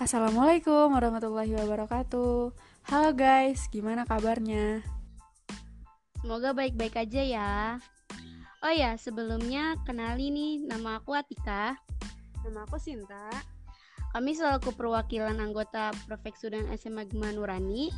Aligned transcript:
Assalamualaikum 0.00 0.96
warahmatullahi 0.96 1.52
wabarakatuh. 1.60 2.56
Halo 2.88 3.10
guys, 3.12 3.68
gimana 3.68 4.08
kabarnya? 4.08 4.80
Semoga 6.24 6.56
baik-baik 6.56 6.96
aja 6.96 7.20
ya. 7.20 7.52
Oh 8.64 8.72
ya, 8.72 8.96
sebelumnya 8.96 9.76
kenali 9.84 10.32
nih, 10.32 10.64
nama 10.64 11.04
aku 11.04 11.12
Atika. 11.12 11.76
Nama 12.40 12.64
aku 12.64 12.80
Sinta. 12.80 13.28
Kami 14.16 14.32
selaku 14.32 14.72
perwakilan 14.72 15.36
anggota 15.36 15.92
Profek 16.08 16.32
Sudan 16.32 16.64
SMA 16.80 17.04
Gema 17.04 17.36
Nurani. 17.36 17.92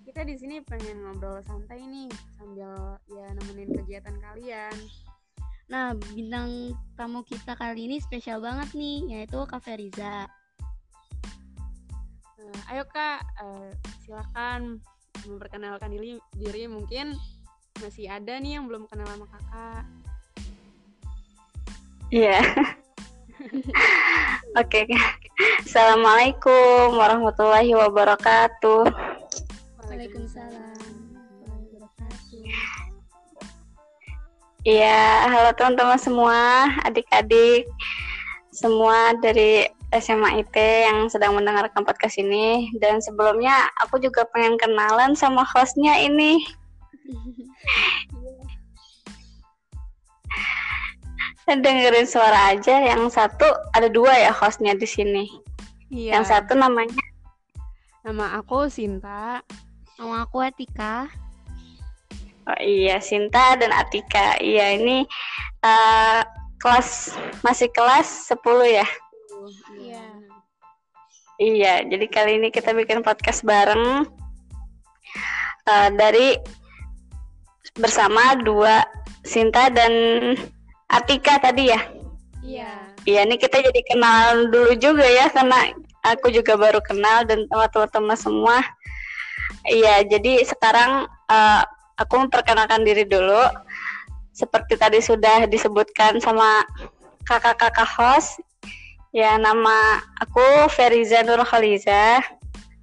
Kita 0.00 0.24
di 0.24 0.32
sini 0.40 0.64
pengen 0.64 1.04
ngobrol 1.04 1.44
santai 1.44 1.84
nih 1.84 2.08
sambil 2.40 2.72
ya 3.12 3.36
nemenin 3.36 3.68
kegiatan 3.84 4.16
kalian. 4.16 4.72
Nah, 5.68 5.92
bintang 6.16 6.72
tamu 6.96 7.20
kita 7.20 7.52
kali 7.52 7.84
ini 7.84 8.00
spesial 8.00 8.40
banget 8.40 8.72
nih, 8.72 9.12
yaitu 9.12 9.44
Kak 9.44 9.60
Feriza. 9.60 10.24
Nah, 12.46 12.62
ayo 12.70 12.86
Kak, 12.86 13.20
uh, 13.42 13.70
silakan 14.06 14.78
memperkenalkan 15.26 15.90
diri, 15.90 16.22
diri 16.38 16.70
mungkin 16.70 17.18
masih 17.82 18.06
ada 18.06 18.38
nih 18.38 18.54
yang 18.58 18.70
belum 18.70 18.86
kenal 18.86 19.06
sama 19.10 19.26
kakak. 19.26 19.84
Iya. 22.14 22.38
Yeah. 22.38 22.44
Oke, 24.62 24.86
okay. 24.86 24.94
Assalamualaikum 25.66 26.94
warahmatullahi 26.94 27.74
wabarakatuh. 27.74 28.94
Waalaikumsalam. 29.82 30.78
Iya, 34.66 35.30
halo 35.30 35.54
teman-teman 35.54 35.94
semua, 35.94 36.66
adik-adik 36.82 37.70
semua 38.50 39.14
dari 39.22 39.62
SMA 40.00 40.44
IT 40.44 40.56
yang 40.56 41.08
sedang 41.08 41.34
mendengarkan 41.34 41.84
podcast 41.84 42.20
ini. 42.20 42.72
Dan 42.76 43.00
sebelumnya 43.00 43.68
aku 43.80 43.98
juga 44.00 44.24
pengen 44.30 44.56
kenalan 44.60 45.16
sama 45.16 45.42
hostnya 45.44 45.96
ini. 46.00 46.40
dengerin 51.46 52.08
suara 52.10 52.52
aja. 52.52 52.82
Yang 52.82 53.14
satu 53.14 53.46
ada 53.72 53.86
dua 53.86 54.12
ya 54.18 54.34
hostnya 54.34 54.74
di 54.74 54.86
sini. 54.86 55.30
Iya. 55.88 56.18
Yang 56.18 56.24
satu 56.34 56.58
namanya. 56.58 56.98
Nama 58.02 58.38
aku 58.42 58.66
Sinta. 58.70 59.42
Nama 59.98 60.26
aku 60.26 60.42
Atika. 60.42 61.10
Oh 62.46 62.60
iya, 62.62 63.02
Sinta 63.02 63.58
dan 63.58 63.74
Atika. 63.74 64.38
Iya, 64.38 64.78
ini 64.78 65.02
uh, 65.66 66.22
kelas 66.62 67.14
masih 67.42 67.66
kelas 67.74 68.30
10 68.30 68.82
ya? 68.82 68.86
Iya. 69.76 70.04
Iya, 71.36 71.74
jadi 71.84 72.06
kali 72.08 72.40
ini 72.40 72.48
kita 72.48 72.72
bikin 72.72 73.04
podcast 73.04 73.44
bareng 73.44 74.08
uh, 75.68 75.88
dari 75.92 76.40
bersama 77.76 78.40
dua 78.40 78.80
Sinta 79.20 79.68
dan 79.68 79.92
Atika 80.88 81.36
tadi 81.36 81.68
ya? 81.68 81.80
Iya. 82.40 82.70
Iya, 83.04 83.20
ini 83.28 83.36
kita 83.36 83.60
jadi 83.62 83.80
kenal 83.84 84.48
dulu 84.50 84.72
juga 84.80 85.04
ya 85.06 85.28
karena 85.30 85.70
aku 86.02 86.32
juga 86.32 86.56
baru 86.56 86.80
kenal 86.82 87.26
dan 87.28 87.44
teman-teman 87.46 88.18
semua. 88.18 88.58
Iya, 89.66 90.06
jadi 90.06 90.46
sekarang 90.46 91.10
uh, 91.30 91.62
aku 91.98 92.14
memperkenalkan 92.26 92.86
diri 92.86 93.02
dulu. 93.04 93.44
Seperti 94.30 94.78
tadi 94.78 95.00
sudah 95.02 95.44
disebutkan 95.50 96.22
sama 96.22 96.62
kakak-kakak 97.26 97.88
host. 97.88 98.38
Ya, 99.16 99.40
nama 99.40 100.04
aku 100.20 100.68
Feriza 100.68 101.24
Nur 101.24 101.40
Khaliza. 101.40 102.20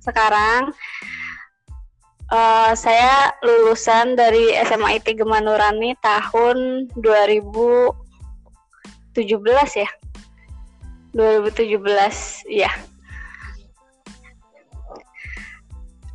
Sekarang 0.02 0.74
Uh, 2.34 2.74
saya 2.74 3.30
lulusan 3.46 4.18
dari 4.18 4.58
SMA 4.66 4.98
IT 4.98 5.22
Gemanurani 5.22 5.94
tahun 6.02 6.90
2017 6.98 7.94
ya. 9.78 9.90
2017 11.14 11.78
ya. 12.50 12.74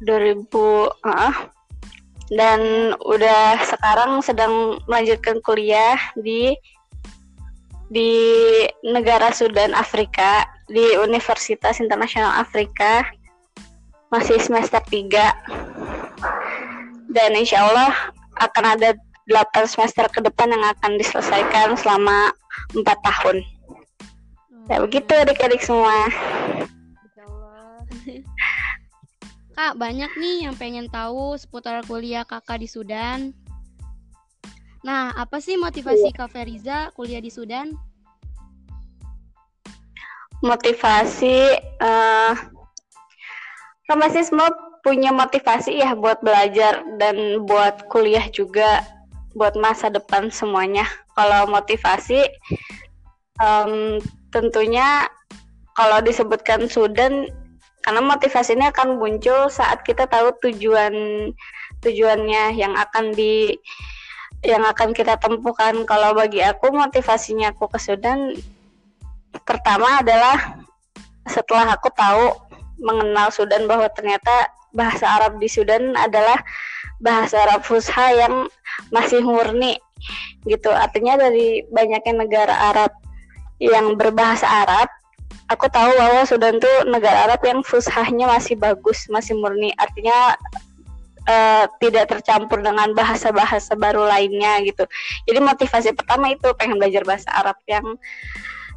2000 0.02 0.42
uh, 0.50 1.34
dan 2.34 2.60
udah 3.06 3.62
sekarang 3.62 4.18
sedang 4.18 4.82
melanjutkan 4.90 5.38
kuliah 5.46 6.02
di 6.18 6.58
di 7.88 8.12
negara 8.84 9.32
Sudan 9.32 9.72
Afrika 9.72 10.44
di 10.68 10.96
Universitas 11.00 11.80
Internasional 11.80 12.44
Afrika 12.44 13.04
masih 14.12 14.36
semester 14.40 14.80
3 14.84 15.08
dan 17.12 17.30
insya 17.36 17.64
Allah 17.64 17.92
akan 18.40 18.64
ada 18.76 18.92
8 19.28 19.68
semester 19.68 20.08
ke 20.08 20.20
depan 20.24 20.48
yang 20.52 20.64
akan 20.64 20.96
diselesaikan 20.96 21.76
selama 21.76 22.32
4 22.72 22.84
tahun. 22.84 23.44
Ya 24.68 24.84
begitu 24.84 25.12
adik-adik 25.12 25.64
semua. 25.64 26.08
Kak, 29.56 29.74
banyak 29.74 30.12
nih 30.20 30.46
yang 30.48 30.54
pengen 30.54 30.86
tahu 30.92 31.34
seputar 31.34 31.82
kuliah 31.88 32.22
kakak 32.22 32.62
di 32.62 32.68
Sudan. 32.68 33.34
Nah, 34.86 35.10
apa 35.18 35.42
sih 35.42 35.58
motivasi 35.58 36.14
iya. 36.14 36.16
Kak 36.16 36.30
Feriza 36.30 36.78
kuliah 36.94 37.18
di 37.18 37.30
Sudan? 37.32 37.74
Motivasi, 40.38 41.58
uh, 41.82 42.34
kan 43.90 43.96
masih 43.98 44.22
semua 44.22 44.54
punya 44.86 45.10
motivasi 45.10 45.82
ya 45.82 45.98
buat 45.98 46.22
belajar 46.22 46.86
dan 47.02 47.42
buat 47.42 47.90
kuliah 47.90 48.22
juga 48.30 48.86
buat 49.34 49.58
masa 49.58 49.90
depan 49.90 50.30
semuanya. 50.30 50.86
Kalau 51.18 51.50
motivasi 51.50 52.22
um, 53.42 53.98
tentunya 54.30 55.10
kalau 55.74 55.98
disebutkan 56.02 56.70
Sudan 56.70 57.26
karena 57.82 58.02
motivasi 58.02 58.54
ini 58.54 58.70
akan 58.70 58.98
muncul 58.98 59.50
saat 59.50 59.82
kita 59.82 60.06
tahu 60.06 60.34
tujuan 60.46 60.94
tujuannya 61.82 62.58
yang 62.58 62.74
akan 62.74 63.14
di 63.14 63.54
yang 64.42 64.62
akan 64.62 64.94
kita 64.94 65.18
tempuhkan. 65.18 65.82
Kalau 65.86 66.14
bagi 66.14 66.42
aku 66.42 66.70
motivasinya 66.70 67.50
aku 67.54 67.66
ke 67.70 67.78
Sudan 67.80 68.34
pertama 69.42 70.00
adalah 70.00 70.60
setelah 71.28 71.74
aku 71.74 71.90
tahu 71.92 72.34
mengenal 72.78 73.28
Sudan 73.34 73.66
bahwa 73.66 73.90
ternyata 73.90 74.48
bahasa 74.72 75.08
Arab 75.18 75.42
di 75.42 75.50
Sudan 75.50 75.96
adalah 75.98 76.38
bahasa 77.02 77.42
Arab 77.46 77.66
Fusha 77.66 78.14
yang 78.14 78.46
masih 78.94 79.22
murni 79.22 79.78
gitu. 80.46 80.70
Artinya 80.70 81.18
dari 81.18 81.66
banyaknya 81.68 82.14
negara 82.26 82.54
Arab 82.74 82.92
yang 83.58 83.98
berbahasa 83.98 84.46
Arab, 84.46 84.88
aku 85.50 85.66
tahu 85.66 85.90
bahwa 85.98 86.22
Sudan 86.22 86.62
tuh 86.62 86.86
negara 86.86 87.26
Arab 87.30 87.42
yang 87.42 87.60
fushahnya 87.66 88.30
masih 88.30 88.54
bagus, 88.54 89.10
masih 89.10 89.34
murni. 89.34 89.74
Artinya 89.74 90.38
uh, 91.28 91.64
tidak 91.78 92.08
tercampur 92.08 92.64
dengan 92.64 92.96
bahasa-bahasa 92.96 93.76
baru 93.76 94.08
lainnya 94.08 94.64
gitu. 94.64 94.88
Jadi 95.28 95.38
motivasi 95.38 95.92
pertama 95.92 96.32
itu 96.32 96.48
pengen 96.56 96.80
belajar 96.80 97.04
bahasa 97.04 97.28
Arab 97.36 97.60
yang 97.68 97.84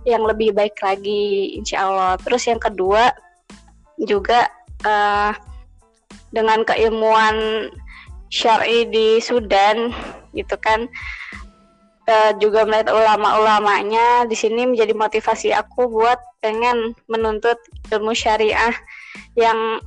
yang 0.04 0.26
lebih 0.26 0.52
baik 0.52 0.76
lagi, 0.84 1.56
insya 1.56 1.88
Allah. 1.88 2.14
Terus 2.20 2.44
yang 2.50 2.60
kedua 2.60 3.14
juga 4.02 4.50
uh, 4.84 5.32
dengan 6.34 6.66
keilmuan 6.66 7.70
syari 8.32 8.88
di 8.88 9.20
Sudan 9.20 9.92
gitu 10.32 10.56
kan 10.64 10.88
uh, 12.08 12.32
juga 12.40 12.64
melihat 12.64 12.96
ulama-ulamanya 12.96 14.26
di 14.26 14.34
sini 14.34 14.64
menjadi 14.64 14.96
motivasi 14.96 15.52
aku 15.52 15.92
buat 15.92 16.18
pengen 16.40 16.96
menuntut 17.12 17.60
ilmu 17.92 18.16
syariah 18.16 18.74
yang 19.36 19.84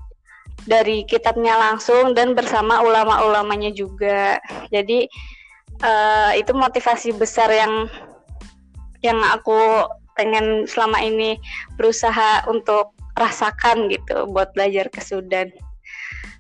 dari 0.65 1.05
kitabnya 1.05 1.59
langsung 1.59 2.17
dan 2.17 2.33
bersama 2.33 2.81
ulama-ulamanya 2.81 3.75
juga. 3.75 4.41
Jadi 4.73 5.11
uh, 5.85 6.33
itu 6.39 6.53
motivasi 6.57 7.13
besar 7.15 7.53
yang 7.53 7.91
yang 9.05 9.21
aku 9.21 9.85
pengen 10.17 10.65
selama 10.65 11.03
ini 11.03 11.37
berusaha 11.77 12.47
untuk 12.49 12.95
rasakan 13.19 13.93
gitu 13.93 14.27
buat 14.31 14.55
belajar 14.57 14.89
ke 14.89 15.03
Sudan. 15.05 15.53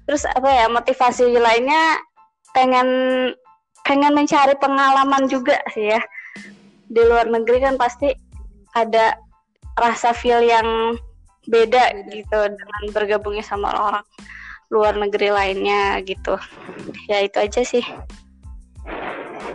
Terus 0.08 0.24
apa 0.24 0.48
ya 0.48 0.66
motivasi 0.68 1.28
lainnya 1.36 2.00
pengen 2.56 2.88
pengen 3.84 4.16
mencari 4.16 4.56
pengalaman 4.56 5.28
juga 5.28 5.60
sih 5.76 5.92
ya. 5.92 6.00
Di 6.88 7.02
luar 7.04 7.28
negeri 7.28 7.60
kan 7.60 7.76
pasti 7.76 8.12
ada 8.72 9.16
rasa 9.76 10.14
feel 10.16 10.40
yang 10.40 10.96
beda, 11.48 11.82
beda. 11.92 12.10
gitu 12.12 12.38
dengan 12.52 12.82
bergabungnya 12.92 13.44
sama 13.44 13.70
orang 13.72 14.06
luar 14.72 14.96
negeri 14.96 15.28
lainnya 15.30 16.00
gitu 16.02 16.40
ya 17.06 17.20
itu 17.22 17.36
aja 17.38 17.60
sih 17.62 17.84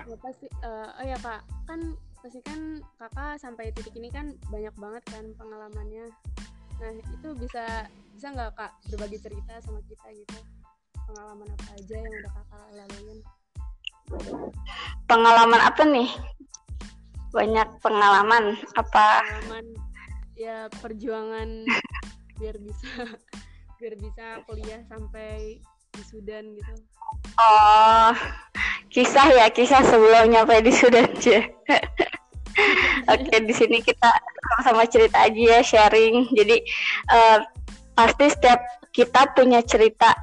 ya, 0.05 0.15
pasti 0.21 0.45
uh, 0.63 0.89
oh 1.01 1.05
ya 1.05 1.17
pak 1.19 1.41
kan 1.65 1.97
pasti 2.19 2.39
kan 2.45 2.83
kakak 2.99 3.39
sampai 3.41 3.71
titik 3.73 3.95
ini 3.95 4.11
kan 4.11 4.35
banyak 4.51 4.75
banget 4.77 5.03
kan 5.09 5.25
pengalamannya 5.39 6.07
Nah 6.79 6.91
itu 6.95 7.29
bisa 7.35 7.63
bisa 8.15 8.27
nggak 8.31 8.55
kak 8.55 8.71
berbagi 8.91 9.19
cerita 9.19 9.53
sama 9.63 9.83
kita 9.87 10.07
gitu 10.15 10.39
pengalaman 11.09 11.47
apa 11.51 11.69
aja 11.75 11.95
yang 11.97 12.13
udah 12.23 12.31
kakak 12.37 12.65
laluin? 12.77 13.19
Pengalaman 15.09 15.61
apa 15.61 15.81
nih? 15.83 16.09
Banyak 17.35 17.69
pengalaman 17.83 18.43
apa? 18.77 19.07
Pengalaman 19.27 19.65
ya 20.39 20.71
perjuangan 20.79 21.67
biar 22.39 22.55
bisa 22.63 22.91
biar 23.75 23.93
bisa 23.99 24.39
kuliah 24.47 24.79
sampai 24.87 25.59
di 25.91 26.03
Sudan 26.07 26.55
gitu. 26.55 26.73
Oh, 27.35 28.15
kisah 28.87 29.27
ya 29.35 29.51
kisah 29.51 29.83
sebelum 29.83 30.31
nyampe 30.31 30.63
di 30.63 30.71
Sudan 30.71 31.11
aja. 31.11 31.43
Oke, 33.11 33.35
di 33.43 33.51
sini 33.51 33.83
kita 33.83 34.07
sama-sama 34.55 34.87
cerita 34.87 35.27
aja 35.27 35.59
ya, 35.59 35.59
sharing. 35.59 36.31
Jadi 36.31 36.63
uh, 37.11 37.43
pasti 37.95 38.31
setiap 38.31 38.59
kita 38.95 39.35
punya 39.35 39.59
cerita 39.63 40.15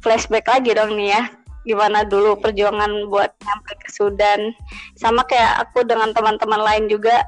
flashback 0.00 0.48
lagi 0.48 0.72
dong 0.72 0.96
nih 0.96 1.20
ya. 1.20 1.22
Gimana 1.68 2.08
dulu 2.08 2.40
perjuangan 2.40 3.08
buat 3.12 3.32
nyampe 3.44 3.72
ke 3.80 3.88
Sudan. 3.92 4.56
Sama 4.96 5.24
kayak 5.28 5.68
aku 5.68 5.84
dengan 5.84 6.16
teman-teman 6.16 6.60
lain 6.64 6.88
juga 6.88 7.24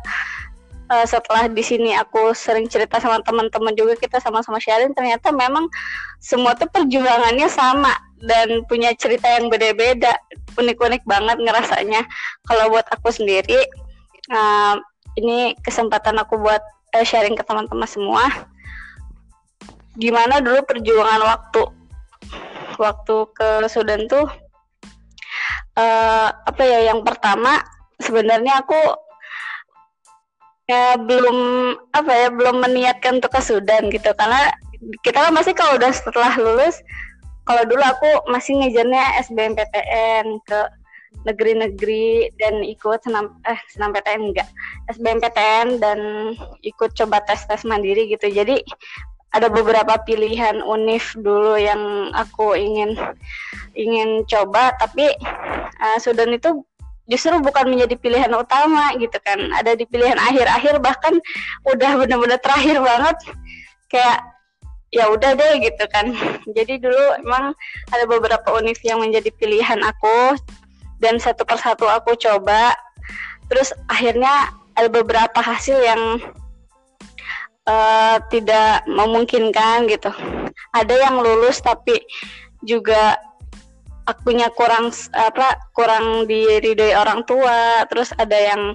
uh, 0.91 1.07
setelah 1.07 1.47
di 1.47 1.63
sini 1.63 1.95
aku 1.95 2.35
sering 2.35 2.67
cerita 2.67 2.99
sama 2.99 3.21
teman-teman 3.23 3.77
juga 3.77 3.95
kita 3.95 4.19
sama-sama 4.19 4.59
sharing 4.59 4.97
ternyata 4.97 5.31
memang 5.31 5.69
semua 6.19 6.55
tuh 6.55 6.71
perjuangannya 6.71 7.47
sama 7.47 7.93
dan 8.23 8.63
punya 8.71 8.95
cerita 8.95 9.27
yang 9.27 9.51
beda-beda 9.51 10.15
unik-unik 10.55 11.03
banget 11.05 11.37
ngerasanya. 11.43 12.07
Kalau 12.47 12.71
buat 12.71 12.87
aku 12.91 13.11
sendiri 13.11 13.59
uh, 14.31 14.79
ini 15.19 15.59
kesempatan 15.61 16.17
aku 16.23 16.39
buat 16.39 16.63
uh, 16.95 17.05
sharing 17.05 17.35
ke 17.35 17.43
teman-teman 17.45 17.89
semua. 17.89 18.25
Gimana 19.99 20.41
dulu 20.41 20.65
perjuangan 20.65 21.21
waktu? 21.21 21.63
Waktu 22.81 23.17
ke 23.37 23.49
Sudan 23.69 24.09
tuh 24.09 24.25
uh, 25.77 26.29
apa 26.33 26.63
ya 26.65 26.89
yang 26.93 27.05
pertama 27.05 27.61
sebenarnya 28.01 28.65
aku 28.65 28.79
ya 30.71 30.97
belum 30.97 31.39
apa 31.93 32.13
ya 32.13 32.29
belum 32.31 32.63
meniatkan 32.63 33.19
untuk 33.19 33.35
ke 33.35 33.41
Sudan 33.43 33.91
gitu. 33.91 34.11
Karena 34.15 34.53
kita 35.07 35.29
kan 35.29 35.33
masih 35.35 35.55
kalau 35.55 35.79
udah 35.79 35.93
setelah 35.95 36.35
lulus 36.39 36.83
kalau 37.43 37.63
dulu 37.67 37.83
aku 37.83 38.11
masih 38.31 38.55
ngejarnya 38.59 39.19
SBMPTN 39.27 40.39
ke 40.47 40.61
negeri-negeri 41.23 42.35
dan 42.41 42.65
ikut 42.67 43.03
senam 43.05 43.39
eh 43.47 43.59
senam 43.71 43.95
PTN 43.95 44.33
enggak. 44.33 44.49
SBMPTN 44.91 45.79
dan 45.83 45.99
ikut 46.63 46.95
coba 46.99 47.23
tes 47.27 47.43
tes 47.47 47.63
mandiri 47.67 48.11
gitu. 48.11 48.31
Jadi 48.31 48.63
ada 49.33 49.49
beberapa 49.49 49.97
pilihan 50.05 50.61
univ 50.61 51.03
dulu 51.19 51.57
yang 51.57 52.11
aku 52.15 52.55
ingin 52.55 52.95
ingin 53.75 54.23
coba. 54.27 54.75
Tapi 54.79 55.11
uh, 55.79 55.99
Sudan 55.99 56.35
itu 56.35 56.63
justru 57.11 57.35
bukan 57.43 57.71
menjadi 57.71 57.95
pilihan 57.99 58.33
utama 58.35 58.95
gitu 58.99 59.17
kan. 59.23 59.39
Ada 59.59 59.75
di 59.75 59.85
pilihan 59.87 60.19
akhir-akhir 60.19 60.79
bahkan 60.79 61.19
udah 61.67 61.91
benar-benar 61.99 62.39
terakhir 62.39 62.79
banget. 62.79 63.17
Kayak 63.91 64.19
ya 64.93 65.09
udah 65.09 65.33
deh 65.35 65.55
gitu 65.65 65.85
kan. 65.91 66.13
Jadi 66.57 66.79
dulu 66.79 67.03
emang 67.25 67.57
ada 67.91 68.05
beberapa 68.07 68.55
univ 68.55 68.79
yang 68.85 69.01
menjadi 69.01 69.33
pilihan 69.35 69.81
aku 69.83 70.37
dan 71.03 71.19
satu 71.19 71.43
persatu 71.43 71.89
aku 71.89 72.15
coba. 72.15 72.77
Terus 73.51 73.75
akhirnya 73.91 74.55
ada 74.79 74.89
beberapa 74.89 75.41
hasil 75.43 75.77
yang 75.83 76.03
uh, 77.67 78.17
tidak 78.31 78.87
memungkinkan 78.89 79.91
gitu. 79.91 80.13
Ada 80.73 81.11
yang 81.11 81.21
lulus 81.21 81.61
tapi 81.61 82.01
juga 82.63 83.19
akunya 84.03 84.51
kurang 84.51 84.91
apa 85.15 85.59
kurang 85.75 86.27
diridoi 86.27 86.95
orang 86.99 87.23
tua 87.23 87.87
terus 87.87 88.11
ada 88.19 88.35
yang 88.35 88.75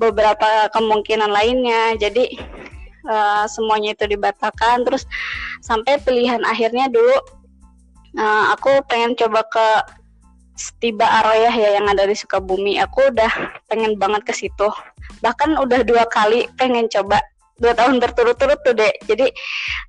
beberapa 0.00 0.66
kemungkinan 0.72 1.30
lainnya. 1.30 1.94
Jadi 2.00 2.40
uh, 3.06 3.44
semuanya 3.46 3.94
itu 3.94 4.10
dibatalkan. 4.10 4.82
Terus 4.82 5.06
sampai 5.62 6.00
pilihan 6.02 6.42
akhirnya 6.42 6.90
dulu 6.90 7.16
uh, 8.18 8.44
aku 8.56 8.82
pengen 8.90 9.14
coba 9.14 9.46
ke 9.46 9.68
Tiba 10.78 11.08
Aroyah 11.08 11.50
ya 11.50 11.80
yang 11.80 11.88
ada 11.88 12.04
di 12.04 12.12
Sukabumi. 12.12 12.76
Aku 12.84 13.08
udah 13.08 13.32
pengen 13.72 13.96
banget 13.96 14.22
ke 14.28 14.34
situ. 14.36 14.68
Bahkan 15.24 15.56
udah 15.58 15.80
dua 15.82 16.04
kali 16.06 16.46
pengen 16.60 16.86
coba 16.92 17.18
dua 17.62 17.72
tahun 17.78 18.02
berturut-turut 18.02 18.58
tuh 18.66 18.74
deh 18.74 18.90
jadi 19.06 19.30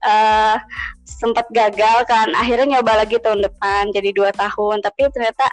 uh, 0.06 0.56
sempat 1.24 1.48
gagal 1.56 2.04
kan. 2.04 2.36
Akhirnya 2.36 2.78
nyoba 2.78 3.08
lagi 3.08 3.16
tahun 3.24 3.48
depan 3.48 3.96
jadi 3.96 4.12
dua 4.12 4.36
tahun. 4.36 4.84
Tapi 4.84 5.08
ternyata 5.16 5.48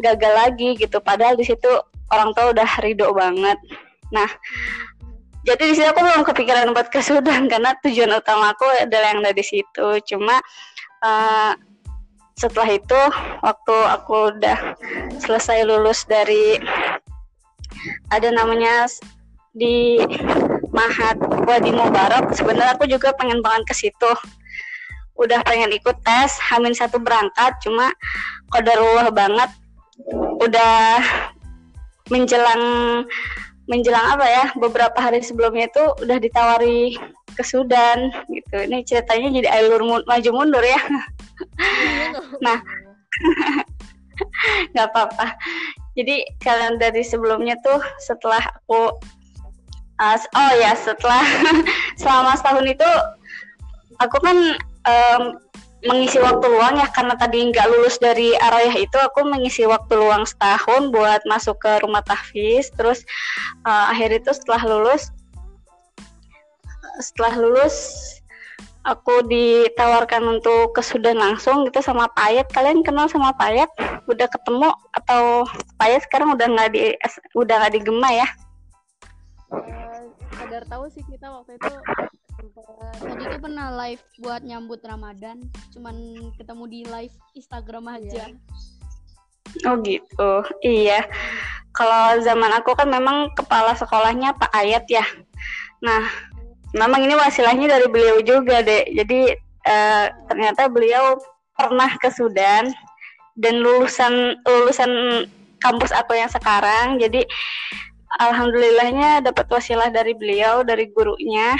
gagal 0.00 0.32
lagi 0.32 0.68
gitu. 0.80 0.96
Padahal 1.04 1.36
di 1.36 1.44
situ 1.44 1.68
orang 2.08 2.32
tua 2.32 2.56
udah 2.56 2.70
ridho 2.80 3.12
banget. 3.12 3.60
Nah 4.08 4.28
jadi 5.44 5.62
di 5.68 5.74
sini 5.76 5.92
aku 5.92 6.00
belum 6.00 6.24
kepikiran 6.24 6.72
buat 6.72 6.88
ke 6.88 7.04
Sudan 7.04 7.46
karena 7.52 7.76
tujuan 7.84 8.16
utama 8.16 8.56
aku 8.56 8.64
adalah 8.80 9.12
yang 9.12 9.20
dari 9.20 9.44
situ. 9.44 9.88
Cuma 10.08 10.40
uh, 11.04 11.52
setelah 12.34 12.70
itu 12.72 13.00
waktu 13.44 13.76
aku 13.94 14.34
udah 14.34 14.58
selesai 15.22 15.68
lulus 15.68 16.08
dari 16.08 16.58
ada 18.08 18.32
namanya 18.32 18.88
di 19.54 20.00
Mahat 20.74 21.22
Wadi 21.46 21.70
Mubarak 21.70 22.34
sebenarnya 22.34 22.74
aku 22.74 22.90
juga 22.90 23.14
pengen 23.14 23.38
banget 23.38 23.70
ke 23.70 23.74
situ. 23.86 24.12
Udah 25.14 25.38
pengen 25.46 25.70
ikut 25.70 26.02
tes 26.02 26.34
Hamin 26.50 26.74
satu 26.74 26.98
berangkat 26.98 27.54
cuma 27.62 27.94
kodarullah 28.50 29.14
banget. 29.14 29.54
Udah 30.42 30.98
menjelang 32.10 33.06
menjelang 33.64 34.18
apa 34.18 34.26
ya 34.28 34.44
beberapa 34.58 34.98
hari 34.98 35.24
sebelumnya 35.24 35.70
itu 35.70 35.84
udah 36.02 36.18
ditawari 36.18 36.98
ke 37.38 37.42
Sudan 37.46 38.10
gitu. 38.26 38.66
Ini 38.66 38.82
ceritanya 38.82 39.30
jadi 39.30 39.48
alur 39.54 39.86
maju 40.02 40.30
mundur 40.34 40.64
ya. 40.66 40.80
Nah. 42.42 42.58
Nggak 44.74 44.88
apa-apa. 44.94 45.26
Jadi 45.94 46.26
kalian 46.42 46.78
dari 46.78 47.02
sebelumnya 47.02 47.58
tuh 47.62 47.82
setelah 48.02 48.42
aku 48.42 48.94
uh, 50.00 50.16
oh 50.18 50.52
ya 50.58 50.72
setelah 50.74 51.22
selama 52.00 52.34
setahun 52.34 52.66
itu 52.66 52.90
aku 54.02 54.16
kan 54.18 54.58
um, 54.86 55.22
mengisi 55.84 56.16
waktu 56.16 56.48
luang 56.48 56.80
ya 56.80 56.88
karena 56.88 57.12
tadi 57.14 57.44
nggak 57.52 57.68
lulus 57.68 58.00
dari 58.00 58.32
Arayah 58.40 58.72
itu 58.72 58.96
aku 58.96 59.20
mengisi 59.28 59.68
waktu 59.68 59.92
luang 60.00 60.24
setahun 60.24 60.88
buat 60.88 61.20
masuk 61.28 61.60
ke 61.60 61.84
rumah 61.84 62.00
tahfiz. 62.00 62.72
Terus 62.72 63.04
uh, 63.68 63.92
akhir 63.92 64.24
itu 64.24 64.32
setelah 64.32 64.64
lulus 64.64 65.12
setelah 67.04 67.36
lulus 67.36 67.76
aku 68.84 69.24
ditawarkan 69.28 70.40
untuk 70.40 70.72
ke 70.72 70.80
Sudan 70.80 71.20
langsung 71.20 71.68
gitu 71.68 71.84
sama 71.84 72.08
Payet. 72.16 72.48
Kalian 72.48 72.80
kenal 72.80 73.04
sama 73.12 73.36
Payet? 73.36 73.68
Udah 74.08 74.28
ketemu 74.28 74.72
atau 74.96 75.44
Payet 75.76 76.00
sekarang 76.08 76.32
udah 76.32 76.48
nggak 76.48 76.70
di 76.72 76.96
udah 77.36 77.54
nggak 77.60 77.72
di 77.76 77.80
Gema 77.84 78.08
ya 78.08 78.28
uh, 79.62 80.04
sadar 80.34 80.64
tahu 80.66 80.90
sih 80.90 81.04
kita 81.06 81.30
waktu 81.30 81.54
itu 81.58 81.74
Tadi 83.00 83.24
tuh 83.24 83.40
pernah 83.40 83.72
live 83.84 84.02
buat 84.20 84.44
nyambut 84.44 84.80
Ramadan, 84.84 85.40
cuman 85.72 85.96
ketemu 86.36 86.64
di 86.68 86.80
live 86.84 87.14
Instagram 87.32 87.88
aja. 87.88 88.28
Iya. 88.28 88.36
Oh 89.70 89.78
gitu, 89.80 90.32
iya. 90.66 91.06
Kalau 91.74 92.18
zaman 92.22 92.50
aku 92.58 92.74
kan 92.74 92.90
memang 92.90 93.30
kepala 93.38 93.72
sekolahnya 93.78 94.34
Pak 94.34 94.50
Ayat 94.50 94.84
ya. 94.90 95.06
Nah, 95.82 96.04
memang 96.74 97.06
ini 97.06 97.14
wasilahnya 97.14 97.70
dari 97.70 97.86
beliau 97.86 98.18
juga 98.22 98.62
deh. 98.62 98.82
Jadi 98.92 99.30
uh, 99.66 100.06
ternyata 100.30 100.66
beliau 100.66 101.18
pernah 101.54 101.90
ke 101.98 102.10
Sudan 102.10 102.70
dan 103.38 103.54
lulusan 103.62 104.38
lulusan 104.42 104.90
kampus 105.62 105.94
aku 105.94 106.18
yang 106.18 106.30
sekarang. 106.30 106.98
Jadi 106.98 107.26
alhamdulillahnya 108.18 109.24
dapat 109.24 109.46
wasilah 109.50 109.90
dari 109.90 110.14
beliau 110.14 110.62
dari 110.62 110.90
gurunya 110.90 111.58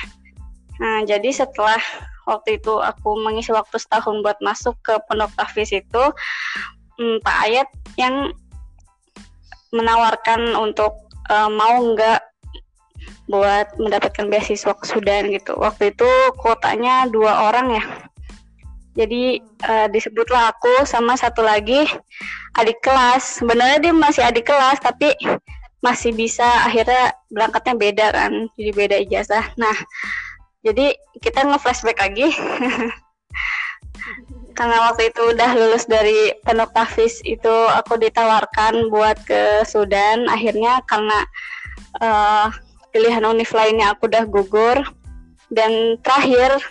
Nah, 0.83 1.07
jadi 1.07 1.31
setelah 1.31 1.79
waktu 2.27 2.59
itu 2.59 2.75
aku 2.83 3.15
mengisi 3.21 3.55
waktu 3.55 3.79
setahun 3.79 4.25
buat 4.25 4.39
masuk 4.43 4.75
ke 4.83 4.99
pondok 5.07 5.31
tahfiz 5.39 5.71
itu, 5.71 6.05
hmm, 6.99 7.23
Pak 7.23 7.37
Ayat 7.47 7.69
yang 7.95 8.35
menawarkan 9.71 10.55
untuk 10.59 10.95
uh, 11.31 11.51
mau 11.51 11.79
nggak 11.95 12.23
buat 13.31 13.67
mendapatkan 13.81 14.27
beasiswa 14.31 14.75
ke 14.75 14.85
Sudan 14.87 15.31
gitu. 15.31 15.55
Waktu 15.59 15.95
itu 15.95 16.11
kuotanya 16.39 17.07
dua 17.11 17.51
orang 17.51 17.79
ya. 17.79 17.85
Jadi 18.95 19.43
uh, 19.67 19.91
disebutlah 19.91 20.55
aku 20.55 20.87
sama 20.87 21.19
satu 21.19 21.43
lagi 21.43 21.83
adik 22.55 22.79
kelas. 22.83 23.43
Sebenarnya 23.43 23.91
dia 23.91 23.95
masih 23.95 24.23
adik 24.23 24.47
kelas 24.47 24.79
tapi 24.79 25.11
masih 25.85 26.17
bisa 26.17 26.65
akhirnya 26.65 27.13
berangkatnya 27.29 27.75
beda 27.77 28.07
kan. 28.17 28.33
Jadi 28.57 28.71
beda 28.73 28.97
ijazah. 29.05 29.45
Nah, 29.61 29.77
jadi 30.65 30.97
kita 31.21 31.45
nge-flashback 31.45 32.01
lagi 32.01 32.33
karena 34.57 34.77
waktu 34.89 35.11
itu 35.11 35.23
udah 35.35 35.51
lulus 35.59 35.85
dari 35.85 36.31
Penok 36.47 36.71
Tafis 36.73 37.21
itu 37.27 37.53
aku 37.75 37.99
ditawarkan 37.99 38.89
buat 38.89 39.19
ke 39.27 39.67
Sudan 39.67 40.31
akhirnya 40.31 40.81
karena 40.87 41.19
uh, 41.99 42.49
pilihan 42.95 43.27
univ 43.27 43.51
lainnya 43.51 43.93
aku 43.93 44.07
udah 44.07 44.25
gugur 44.25 44.79
dan 45.51 45.99
terakhir 46.07 46.63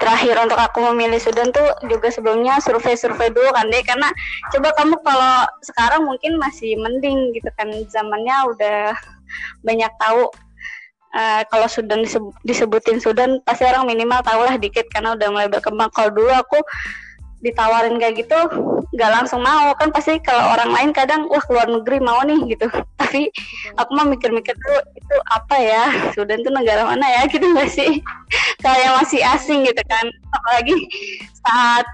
terakhir 0.00 0.36
untuk 0.40 0.58
aku 0.58 0.80
memilih 0.92 1.20
Sudan 1.20 1.52
tuh 1.52 1.64
juga 1.88 2.08
sebelumnya 2.10 2.58
survei-survei 2.60 3.30
dulu 3.32 3.50
kan 3.52 3.68
deh 3.68 3.82
karena 3.84 4.08
coba 4.52 4.72
kamu 4.76 4.96
kalau 5.04 5.34
sekarang 5.64 6.02
mungkin 6.04 6.36
masih 6.40 6.76
mending 6.80 7.32
gitu 7.36 7.48
kan 7.56 7.68
zamannya 7.88 8.36
udah 8.50 8.92
banyak 9.64 9.92
tahu 10.00 10.28
uh, 11.14 11.42
kalau 11.48 11.66
Sudan 11.70 12.02
disebut, 12.02 12.34
disebutin 12.42 12.98
Sudan 12.98 13.40
pasti 13.46 13.64
orang 13.64 13.86
minimal 13.86 14.20
tahu 14.20 14.44
lah 14.44 14.58
dikit 14.58 14.90
karena 14.90 15.14
udah 15.14 15.28
mulai 15.30 15.48
berkembang. 15.48 15.88
Kalau 15.94 16.10
dulu 16.10 16.30
aku 16.34 16.58
ditawarin 17.40 18.00
kayak 18.00 18.24
gitu 18.24 18.40
nggak 18.94 19.10
langsung 19.10 19.42
mau. 19.42 19.74
Kan 19.76 19.90
pasti 19.90 20.22
kalau 20.22 20.54
orang 20.54 20.70
lain 20.70 20.90
kadang 20.94 21.26
wah 21.26 21.42
keluar 21.42 21.66
negeri 21.66 21.98
mau 21.98 22.22
nih 22.22 22.54
gitu. 22.54 22.70
Tapi 23.00 23.28
aku 23.76 23.90
mah 23.92 24.06
mikir-mikir 24.06 24.54
dulu 24.54 24.80
itu 24.94 25.16
apa 25.34 25.56
ya? 25.58 25.84
Sudan 26.14 26.40
tuh 26.46 26.54
negara 26.54 26.86
mana 26.86 27.04
ya? 27.04 27.22
Gitu 27.32 27.44
nggak 27.44 27.70
sih? 27.70 28.00
Kayak 28.64 29.02
masih 29.02 29.20
asing 29.20 29.66
gitu 29.66 29.82
kan. 29.90 30.06
Apalagi 30.32 30.74
saat 31.44 31.84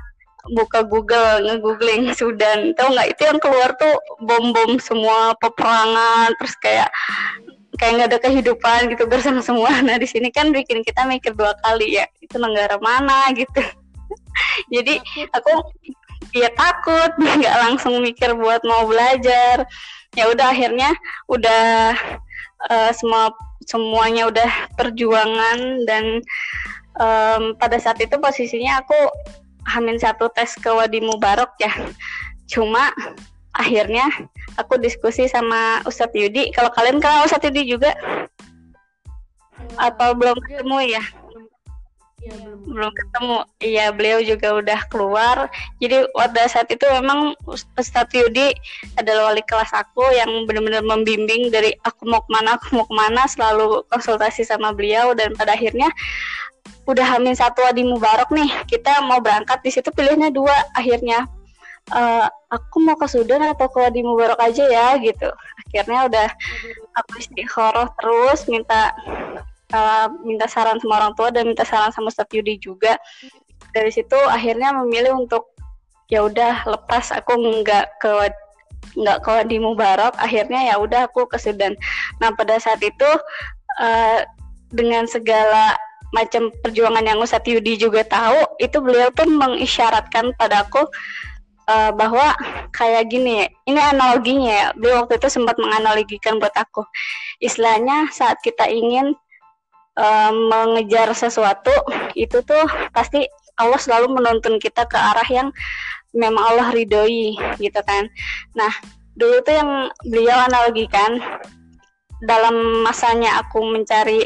buka 0.54 0.87
Google 0.87 1.49
nge-googling 1.49 2.12
Sudan. 2.14 2.76
Tau 2.76 2.92
nggak? 2.92 3.16
Itu 3.16 3.23
yang 3.26 3.40
keluar 3.42 3.75
tuh 3.80 3.97
bom-bom 4.23 4.78
semua 4.78 5.35
peperangan 5.40 6.37
terus 6.38 6.54
kayak 6.61 6.88
kayak 7.80 7.92
nggak 7.97 8.09
ada 8.12 8.21
kehidupan 8.21 8.92
gitu 8.92 9.09
bersama 9.09 9.40
semua. 9.40 9.73
Nah 9.80 9.97
di 9.97 10.04
sini 10.04 10.28
kan 10.28 10.52
bikin 10.52 10.85
kita 10.85 11.09
mikir 11.09 11.33
dua 11.33 11.57
kali 11.64 11.97
ya 11.97 12.04
itu 12.21 12.37
negara 12.37 12.76
mana? 12.78 13.33
Gitu. 13.33 13.64
Jadi 14.69 15.00
aku 15.33 15.52
ya 16.35 16.51
takut. 16.55 17.13
Nggak 17.39 17.57
langsung 17.67 17.99
mikir 18.03 18.35
buat 18.35 18.63
mau 18.67 18.87
belajar. 18.87 19.67
Ya 20.19 20.25
udah 20.27 20.51
akhirnya 20.51 20.91
udah 21.31 21.95
uh, 22.67 22.91
semua 22.91 23.31
semuanya 23.67 24.27
udah 24.27 24.51
perjuangan 24.75 25.87
dan 25.87 26.25
um, 26.99 27.55
pada 27.55 27.79
saat 27.79 28.03
itu 28.03 28.19
posisinya 28.19 28.83
aku 28.83 28.99
hamin 29.71 30.01
satu 30.01 30.27
tes 30.35 30.59
ke 30.59 30.71
Wadi 30.71 30.99
Mubarok 30.99 31.55
ya. 31.63 31.71
Cuma 32.51 32.91
akhirnya 33.55 34.11
aku 34.59 34.81
diskusi 34.83 35.31
sama 35.31 35.79
Ustadz 35.87 36.17
Yudi. 36.19 36.51
Kalau 36.51 36.75
kalian 36.75 36.99
kenal 36.99 37.23
Ustadz 37.23 37.47
Yudi 37.47 37.79
juga? 37.79 37.95
Atau 39.79 40.19
belum 40.19 40.35
ketemu 40.43 40.99
ya 40.99 41.05
Ya, 42.21 42.37
belum. 42.37 42.69
belum 42.69 42.93
ketemu. 42.93 43.39
Iya, 43.65 43.87
beliau 43.97 44.21
juga 44.21 44.49
udah 44.61 44.81
keluar. 44.93 45.37
Jadi 45.81 46.05
pada 46.12 46.43
saat 46.53 46.69
itu 46.69 46.85
memang 46.85 47.33
Ustadz 47.49 48.12
Yudi 48.12 48.53
adalah 49.00 49.33
wali 49.33 49.41
kelas 49.49 49.73
aku 49.73 50.05
yang 50.12 50.29
benar-benar 50.45 50.85
membimbing 50.85 51.49
dari 51.49 51.73
aku 51.81 52.05
mau 52.05 52.21
ke 52.21 52.29
mana, 52.29 52.61
aku 52.61 52.77
mau 52.77 52.85
ke 52.85 52.93
mana, 52.93 53.25
selalu 53.25 53.89
konsultasi 53.89 54.45
sama 54.45 54.77
beliau 54.77 55.17
dan 55.17 55.33
pada 55.33 55.57
akhirnya 55.57 55.89
udah 56.85 57.07
hamil 57.17 57.33
satu 57.33 57.65
di 57.73 57.89
Mubarok 57.89 58.29
nih. 58.37 58.53
Kita 58.69 59.00
mau 59.09 59.25
berangkat 59.25 59.65
di 59.65 59.73
situ 59.73 59.89
pilihnya 59.89 60.29
dua 60.29 60.53
akhirnya. 60.77 61.25
Uh, 61.91 62.29
aku 62.53 62.85
mau 62.85 62.95
ke 63.00 63.09
Sudan 63.09 63.41
atau 63.49 63.67
ke 63.73 63.81
Wadi 63.81 64.05
Mubarok 64.05 64.39
aja 64.45 64.69
ya 64.69 65.00
gitu. 65.00 65.33
Akhirnya 65.65 66.05
udah 66.05 66.29
aku 67.00 67.17
istikharah 67.17 67.89
terus 67.97 68.45
minta 68.45 68.93
uh, 69.75 70.07
minta 70.23 70.47
saran 70.47 70.79
sama 70.79 71.03
orang 71.03 71.12
tua 71.17 71.29
dan 71.35 71.49
minta 71.50 71.65
saran 71.67 71.91
sama 71.95 72.11
Ustadz 72.11 72.35
Yudi 72.35 72.61
juga. 72.61 72.99
Dari 73.71 73.91
situ 73.91 74.19
akhirnya 74.27 74.75
memilih 74.83 75.15
untuk 75.19 75.55
ya 76.11 76.27
udah 76.27 76.67
lepas 76.67 77.15
aku 77.15 77.39
nggak 77.62 77.87
ke 78.03 78.11
nggak 78.99 79.19
ke 79.23 79.29
Wadi 79.31 79.57
Mubarak. 79.62 80.15
Akhirnya 80.19 80.75
ya 80.75 80.75
udah 80.79 81.07
aku 81.07 81.27
ke 81.31 81.39
Sudan. 81.39 81.79
Nah 82.19 82.35
pada 82.35 82.59
saat 82.59 82.83
itu 82.83 83.11
uh, 83.79 84.19
dengan 84.71 85.07
segala 85.07 85.79
macam 86.11 86.50
perjuangan 86.67 87.07
yang 87.07 87.23
Ustadz 87.23 87.47
Yudi 87.47 87.79
juga 87.79 88.03
tahu 88.03 88.59
itu 88.59 88.83
beliau 88.83 89.15
pun 89.15 89.31
mengisyaratkan 89.31 90.35
padaku 90.35 90.83
uh, 91.71 91.91
bahwa 91.95 92.35
kayak 92.75 93.07
gini 93.15 93.47
ini 93.71 93.79
analoginya 93.79 94.50
ya 94.50 94.67
beliau 94.75 95.07
waktu 95.07 95.23
itu 95.23 95.29
sempat 95.31 95.55
menganalogikan 95.62 96.43
buat 96.43 96.55
aku. 96.59 96.83
Istilahnya 97.39 98.11
saat 98.11 98.43
kita 98.43 98.67
ingin 98.67 99.15
um, 100.00 100.49
mengejar 100.49 101.12
sesuatu 101.12 101.73
itu 102.16 102.40
tuh 102.40 102.64
pasti 102.97 103.28
Allah 103.61 103.76
selalu 103.76 104.16
menuntun 104.16 104.57
kita 104.57 104.88
ke 104.88 104.97
arah 104.97 105.28
yang 105.28 105.49
memang 106.16 106.40
Allah 106.40 106.73
ridhoi 106.73 107.37
gitu 107.61 107.80
kan. 107.85 108.09
Nah 108.57 108.73
dulu 109.14 109.45
tuh 109.45 109.54
yang 109.54 109.71
beliau 110.09 110.38
analogikan 110.49 111.21
dalam 112.25 112.85
masanya 112.85 113.45
aku 113.45 113.61
mencari 113.61 114.25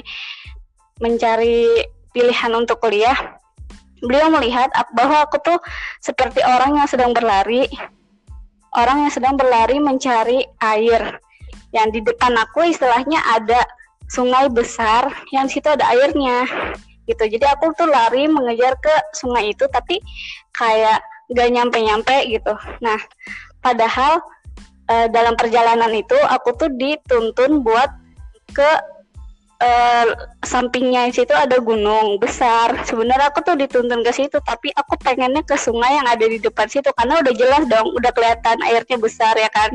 mencari 1.02 1.82
pilihan 2.14 2.54
untuk 2.54 2.78
kuliah 2.78 3.14
beliau 4.04 4.30
melihat 4.30 4.70
bahwa 4.94 5.26
aku 5.26 5.40
tuh 5.42 5.58
seperti 5.98 6.44
orang 6.44 6.78
yang 6.78 6.86
sedang 6.86 7.10
berlari 7.10 7.66
orang 8.74 9.06
yang 9.06 9.12
sedang 9.14 9.34
berlari 9.34 9.78
mencari 9.78 10.46
air 10.62 11.18
yang 11.74 11.90
di 11.90 12.02
depan 12.02 12.34
aku 12.38 12.70
istilahnya 12.70 13.18
ada 13.34 13.66
sungai 14.08 14.48
besar 14.52 15.08
yang 15.32 15.48
situ 15.48 15.66
ada 15.68 15.84
airnya 15.92 16.44
gitu. 17.04 17.24
Jadi 17.24 17.44
aku 17.44 17.72
tuh 17.76 17.88
lari 17.88 18.28
mengejar 18.28 18.76
ke 18.80 18.94
sungai 19.16 19.52
itu 19.52 19.64
tapi 19.68 20.00
kayak 20.56 21.04
gak 21.32 21.50
nyampe-nyampe 21.52 22.16
gitu. 22.32 22.54
Nah 22.80 23.00
padahal 23.60 24.20
e, 24.88 25.08
dalam 25.12 25.36
perjalanan 25.36 25.92
itu 25.92 26.16
aku 26.28 26.56
tuh 26.56 26.70
dituntun 26.72 27.64
buat 27.64 27.88
ke 28.52 28.70
e, 29.64 29.68
sampingnya 30.44 31.08
situ 31.08 31.32
ada 31.32 31.56
gunung 31.58 32.20
besar. 32.20 32.84
Sebenarnya 32.84 33.32
aku 33.32 33.40
tuh 33.40 33.56
dituntun 33.56 34.04
ke 34.04 34.12
situ 34.12 34.36
tapi 34.44 34.68
aku 34.76 35.00
pengennya 35.00 35.40
ke 35.40 35.56
sungai 35.56 35.96
yang 35.96 36.08
ada 36.08 36.26
di 36.28 36.36
depan 36.36 36.68
situ 36.68 36.92
karena 36.92 37.24
udah 37.24 37.32
jelas 37.32 37.64
dong 37.66 37.88
udah 37.96 38.12
kelihatan 38.12 38.60
airnya 38.68 38.98
besar 39.00 39.32
ya 39.40 39.48
kan? 39.48 39.72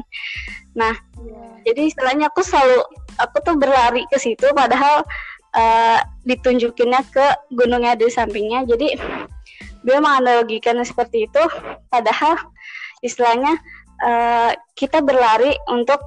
Nah 0.77 0.93
yeah. 1.25 1.53
jadi 1.65 1.89
istilahnya 1.89 2.29
aku 2.29 2.45
selalu 2.45 2.85
aku 3.17 3.37
tuh 3.41 3.55
berlari 3.57 4.05
ke 4.07 4.17
situ 4.21 4.45
padahal 4.53 5.03
uh, 5.57 5.99
ditunjukinnya 6.23 7.01
ke 7.09 7.25
gunungnya 7.57 7.97
di 7.97 8.07
sampingnya. 8.07 8.69
Jadi 8.69 8.95
dia 9.81 9.97
menganalogikan 10.03 10.77
seperti 10.83 11.25
itu 11.25 11.43
padahal 11.89 12.35
istilahnya 12.99 13.55
uh, 14.03 14.51
kita 14.75 14.99
berlari 14.99 15.55
untuk 15.71 15.99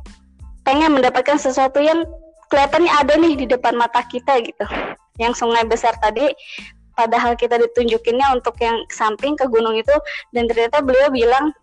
pengen 0.63 0.95
mendapatkan 0.95 1.41
sesuatu 1.41 1.83
yang 1.83 2.07
kelihatannya 2.53 2.93
ada 2.93 3.17
nih 3.17 3.35
di 3.41 3.47
depan 3.49 3.73
mata 3.73 4.05
kita 4.05 4.37
gitu. 4.45 4.69
Yang 5.17 5.41
sungai 5.41 5.65
besar 5.65 5.97
tadi 5.97 6.29
padahal 6.93 7.33
kita 7.41 7.57
ditunjukinnya 7.57 8.37
untuk 8.37 8.61
yang 8.61 8.85
samping 8.93 9.33
ke 9.33 9.49
gunung 9.49 9.73
itu 9.73 9.93
dan 10.37 10.45
ternyata 10.45 10.85
beliau 10.85 11.09
bilang 11.09 11.57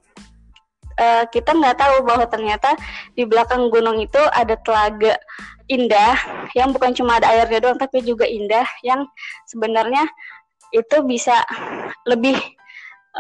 uh, 0.98 1.24
kita 1.30 1.54
nggak 1.54 1.78
tahu 1.78 2.02
bahwa 2.02 2.26
ternyata 2.26 2.74
di 3.14 3.30
belakang 3.30 3.70
gunung 3.70 4.02
itu 4.02 4.18
ada 4.34 4.58
telaga 4.66 5.22
indah 5.70 6.18
yang 6.58 6.74
bukan 6.74 6.98
cuma 6.98 7.22
ada 7.22 7.30
airnya 7.30 7.62
doang 7.62 7.78
tapi 7.78 8.02
juga 8.02 8.26
indah 8.26 8.66
yang 8.82 9.06
sebenarnya 9.46 10.10
itu 10.74 11.06
bisa 11.06 11.46
lebih 12.10 12.38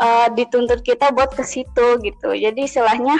uh, 0.01 0.33
dituntut 0.33 0.81
kita 0.81 1.13
buat 1.13 1.33
ke 1.33 1.45
situ 1.45 2.01
gitu. 2.01 2.29
Jadi 2.33 2.65
istilahnya 2.65 3.17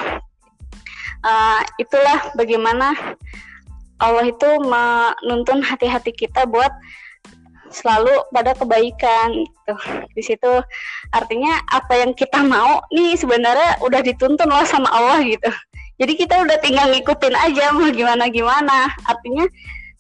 uh, 1.22 1.62
itulah 1.78 2.34
bagaimana 2.34 2.94
Allah 4.00 4.26
itu 4.32 4.50
menuntun 4.64 5.60
hati-hati 5.64 6.16
kita 6.16 6.48
buat 6.48 6.72
selalu 7.70 8.26
pada 8.34 8.58
kebaikan 8.58 9.46
gitu. 9.46 9.74
Di 10.18 10.24
situ 10.26 10.52
artinya 11.14 11.62
apa 11.70 12.02
yang 12.02 12.12
kita 12.18 12.42
mau 12.42 12.82
nih 12.90 13.14
sebenarnya 13.16 13.78
udah 13.86 14.02
dituntun 14.02 14.50
loh 14.50 14.66
sama 14.66 14.90
Allah 14.90 15.22
gitu. 15.24 15.52
Jadi 16.00 16.14
kita 16.16 16.42
udah 16.48 16.58
tinggal 16.64 16.90
ngikutin 16.90 17.36
aja 17.36 17.76
mau 17.76 17.92
gimana 17.92 18.26
gimana. 18.32 18.90
Artinya 19.06 19.46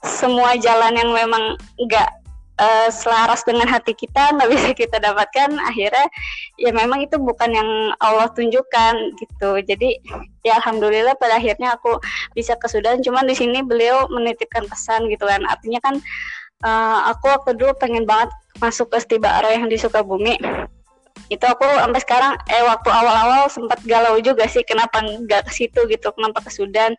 semua 0.02 0.56
jalan 0.56 0.96
yang 0.96 1.12
memang 1.12 1.60
enggak 1.76 2.08
uh, 2.60 2.90
selaras 2.92 3.42
dengan 3.48 3.66
hati 3.66 3.96
kita 3.96 4.36
nggak 4.36 4.50
bisa 4.54 4.70
kita 4.76 4.98
dapatkan 5.00 5.60
akhirnya 5.64 6.08
ya 6.60 6.72
memang 6.76 7.08
itu 7.08 7.16
bukan 7.20 7.52
yang 7.56 7.70
Allah 8.04 8.32
tunjukkan 8.36 8.94
gitu 9.20 9.50
jadi 9.64 10.00
ya 10.50 10.58
alhamdulillah 10.58 11.14
pada 11.22 11.38
akhirnya 11.38 11.78
aku 11.78 12.02
bisa 12.34 12.58
ke 12.58 12.66
Sudan. 12.66 13.00
Cuman 13.06 13.30
di 13.30 13.38
sini 13.38 13.62
beliau 13.62 14.10
menitipkan 14.10 14.66
pesan 14.66 15.06
gitu 15.14 15.30
kan. 15.30 15.46
Artinya 15.46 15.80
kan 15.80 15.96
uh, 16.66 17.14
aku 17.14 17.30
waktu 17.30 17.54
dulu 17.56 17.78
pengen 17.78 18.10
banget 18.10 18.34
masuk 18.58 18.90
ke 18.90 18.98
Stiba 19.00 19.30
yang 19.46 19.70
di 19.70 19.78
Sukabumi. 19.78 20.42
Itu 21.30 21.46
aku 21.46 21.64
sampai 21.64 22.02
sekarang 22.02 22.34
eh 22.50 22.64
waktu 22.66 22.90
awal-awal 22.90 23.46
sempat 23.54 23.80
galau 23.86 24.18
juga 24.18 24.50
sih 24.50 24.66
kenapa 24.66 25.06
nggak 25.06 25.46
ke 25.46 25.52
situ 25.54 25.86
gitu 25.86 26.10
kenapa 26.18 26.42
ke 26.42 26.50
Sudan. 26.50 26.98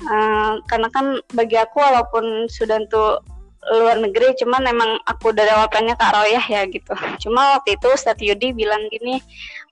Uh, 0.00 0.56
karena 0.64 0.88
kan 0.88 1.20
bagi 1.36 1.60
aku 1.60 1.76
walaupun 1.76 2.48
Sudan 2.48 2.88
tuh 2.88 3.20
luar 3.68 4.00
negeri 4.00 4.32
cuman 4.40 4.64
memang 4.64 4.90
aku 5.04 5.36
awal 5.36 5.68
pengen 5.68 5.92
ke 5.92 6.04
Aroyah 6.08 6.44
ya 6.48 6.62
gitu. 6.64 6.96
Cuma 7.20 7.60
waktu 7.60 7.76
itu 7.76 7.86
Ustadz 7.92 8.24
Yudi 8.24 8.56
bilang 8.56 8.88
gini 8.88 9.20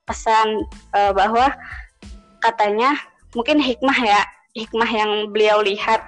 pesan 0.05 0.65
uh, 0.93 1.11
bahwa 1.13 1.49
katanya 2.41 2.95
mungkin 3.35 3.61
hikmah 3.61 3.99
ya 4.01 4.21
hikmah 4.57 4.89
yang 4.89 5.11
beliau 5.29 5.61
lihat. 5.61 6.01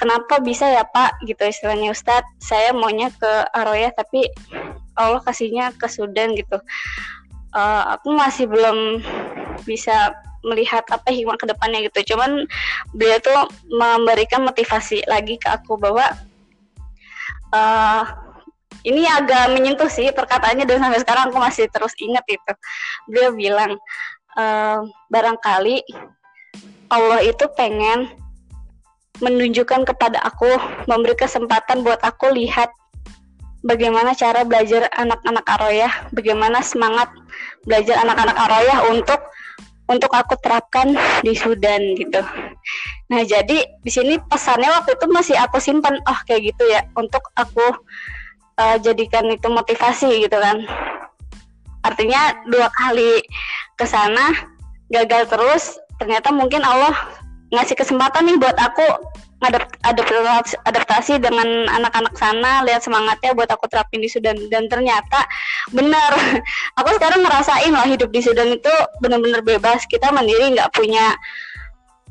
Kenapa 0.00 0.40
bisa 0.40 0.64
ya 0.64 0.80
Pak? 0.80 1.20
Gitu 1.28 1.44
istilahnya 1.44 1.92
Ustadz. 1.92 2.28
Saya 2.40 2.72
maunya 2.72 3.12
ke 3.12 3.32
Aroyah 3.52 3.92
tapi 3.92 4.24
Allah 4.96 5.20
kasihnya 5.20 5.76
ke 5.76 5.86
Sudan 5.86 6.32
gitu. 6.32 6.56
Uh, 7.52 7.98
aku 7.98 8.14
masih 8.14 8.48
belum 8.48 9.02
bisa 9.68 10.16
melihat 10.40 10.86
apa 10.88 11.12
hikmah 11.12 11.36
ke 11.36 11.44
depannya 11.44 11.84
gitu. 11.84 12.16
Cuman 12.16 12.48
beliau 12.96 13.20
tuh 13.20 13.40
memberikan 13.68 14.40
motivasi 14.48 15.04
lagi 15.04 15.36
ke 15.36 15.52
aku 15.52 15.76
bahwa 15.76 16.08
uh, 17.52 18.02
ini 18.88 19.04
agak 19.04 19.52
menyentuh 19.52 19.92
sih 19.92 20.08
perkataannya 20.08 20.64
dan 20.64 20.80
sampai 20.80 21.00
sekarang 21.04 21.24
aku 21.28 21.36
masih 21.36 21.68
terus 21.68 21.92
ingat 22.00 22.24
itu. 22.24 22.52
Beliau 23.04 23.36
bilang 23.36 23.76
uh, 24.36 24.84
barangkali 25.10 25.82
Allah 26.90 27.20
itu 27.22 27.46
pengen 27.54 28.10
menunjukkan 29.20 29.86
kepada 29.86 30.18
aku, 30.26 30.48
memberi 30.88 31.14
kesempatan 31.14 31.84
buat 31.86 32.00
aku 32.02 32.32
lihat 32.34 32.72
bagaimana 33.60 34.16
cara 34.16 34.42
belajar 34.42 34.88
anak-anak 34.96 35.44
aroyah, 35.44 35.92
bagaimana 36.10 36.64
semangat 36.64 37.12
belajar 37.68 38.00
anak-anak 38.00 38.36
aroyah 38.36 38.78
untuk 38.88 39.20
untuk 39.90 40.10
aku 40.14 40.38
terapkan 40.38 40.94
di 41.26 41.34
Sudan 41.34 41.98
gitu. 41.98 42.22
Nah, 43.10 43.22
jadi 43.26 43.66
di 43.66 43.90
sini 43.90 44.22
pesannya 44.22 44.70
waktu 44.70 44.94
itu 44.94 45.06
masih 45.10 45.36
aku 45.36 45.58
simpan, 45.58 45.98
oh 46.06 46.18
kayak 46.30 46.54
gitu 46.54 46.62
ya, 46.70 46.86
untuk 46.94 47.26
aku 47.34 47.74
uh, 48.56 48.76
jadikan 48.78 49.26
itu 49.28 49.50
motivasi 49.50 50.24
gitu 50.24 50.38
kan. 50.38 50.62
Artinya 51.82 52.38
dua 52.46 52.70
kali 52.70 53.18
ke 53.80 53.88
sana 53.88 54.36
gagal 54.92 55.32
terus, 55.32 55.80
ternyata 55.96 56.28
mungkin 56.28 56.60
Allah 56.60 56.92
ngasih 57.50 57.78
kesempatan 57.78 58.28
nih 58.28 58.36
buat 58.36 58.58
aku 58.60 58.84
adaptasi, 59.88 60.60
adaptasi 60.68 61.16
dengan 61.16 61.64
anak-anak 61.72 62.12
sana, 62.20 62.60
lihat 62.68 62.84
semangatnya 62.84 63.32
buat 63.32 63.48
aku 63.48 63.66
terapin 63.72 64.04
di 64.04 64.10
Sudan 64.12 64.36
dan 64.52 64.68
ternyata 64.68 65.24
benar. 65.72 66.12
Aku 66.84 66.92
sekarang 67.00 67.24
ngerasain 67.24 67.72
loh 67.72 67.88
hidup 67.88 68.12
di 68.12 68.20
Sudan 68.20 68.52
itu 68.52 68.68
benar-benar 69.00 69.40
bebas. 69.40 69.88
Kita 69.88 70.12
mandiri 70.12 70.52
nggak 70.52 70.76
punya 70.76 71.16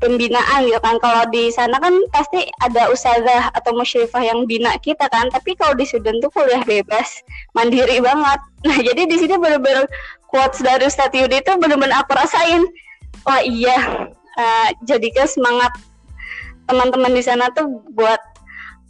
pembinaan 0.00 0.64
gitu 0.64 0.80
kan 0.80 0.96
kalau 0.98 1.28
di 1.28 1.52
sana 1.52 1.76
kan 1.76 1.92
pasti 2.08 2.48
ada 2.64 2.88
ustazah 2.88 3.52
atau 3.52 3.76
musyrifah 3.76 4.24
yang 4.24 4.48
bina 4.48 4.72
kita 4.80 5.06
kan 5.12 5.28
tapi 5.28 5.52
kalau 5.54 5.76
di 5.76 5.84
Sudan 5.84 6.18
tuh 6.24 6.32
kuliah 6.32 6.64
bebas 6.64 7.20
mandiri 7.52 8.00
banget 8.00 8.40
nah 8.66 8.78
jadi 8.80 9.04
di 9.04 9.16
sini 9.20 9.36
benar-benar 9.36 9.84
quotes 10.30 10.62
dari 10.62 10.86
Ustadz 10.86 11.14
Yudi 11.14 11.42
itu 11.42 11.52
benar-benar 11.58 12.06
aku 12.06 12.14
rasain. 12.14 12.64
Wah 13.26 13.42
iya 13.44 14.08
uh, 14.38 14.68
jadikan 14.86 15.26
semangat 15.28 15.74
teman-teman 16.70 17.12
di 17.12 17.22
sana 17.22 17.50
tuh 17.52 17.66
buat 17.92 18.22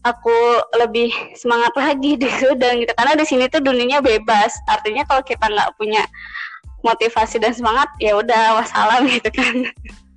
aku 0.04 0.36
lebih 0.80 1.12
semangat 1.36 1.72
lagi 1.76 2.16
di 2.20 2.28
Sudan 2.40 2.84
gitu. 2.84 2.92
Karena 2.94 3.16
di 3.16 3.26
sini 3.26 3.48
tuh 3.48 3.64
dunianya 3.64 4.04
bebas. 4.04 4.54
Artinya 4.68 5.02
kalau 5.08 5.24
kita 5.24 5.48
nggak 5.48 5.74
punya 5.80 6.04
motivasi 6.80 7.40
dan 7.40 7.52
semangat 7.52 7.88
ya 8.00 8.16
udah 8.16 8.60
wassalam 8.60 9.08
gitu 9.08 9.28
kan. 9.32 9.68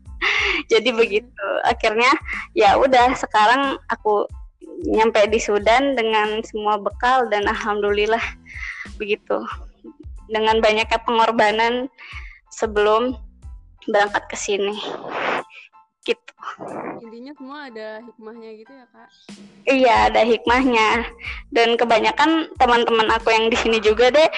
Jadi 0.71 0.89
begitu. 0.95 1.47
Akhirnya 1.67 2.11
ya 2.55 2.79
udah 2.79 3.15
sekarang 3.15 3.79
aku 3.91 4.27
nyampe 4.83 5.19
di 5.31 5.39
Sudan 5.39 5.95
dengan 5.95 6.43
semua 6.43 6.75
bekal 6.79 7.27
dan 7.31 7.47
alhamdulillah 7.47 8.21
begitu 8.99 9.39
dengan 10.29 10.59
banyaknya 10.63 10.99
pengorbanan 11.03 11.87
sebelum 12.53 13.17
berangkat 13.87 14.23
ke 14.29 14.37
sini. 14.37 14.75
Gitu. 16.03 16.33
Intinya 16.99 17.31
semua 17.39 17.59
ada 17.71 18.03
hikmahnya 18.03 18.49
gitu 18.59 18.71
ya 18.75 18.85
kak? 18.91 19.09
Iya 19.63 19.95
ada 20.11 20.21
hikmahnya. 20.27 20.89
Dan 21.51 21.79
kebanyakan 21.79 22.51
teman-teman 22.59 23.07
aku 23.15 23.31
yang 23.31 23.47
di 23.47 23.55
sini 23.55 23.79
juga 23.79 24.11
deh 24.11 24.29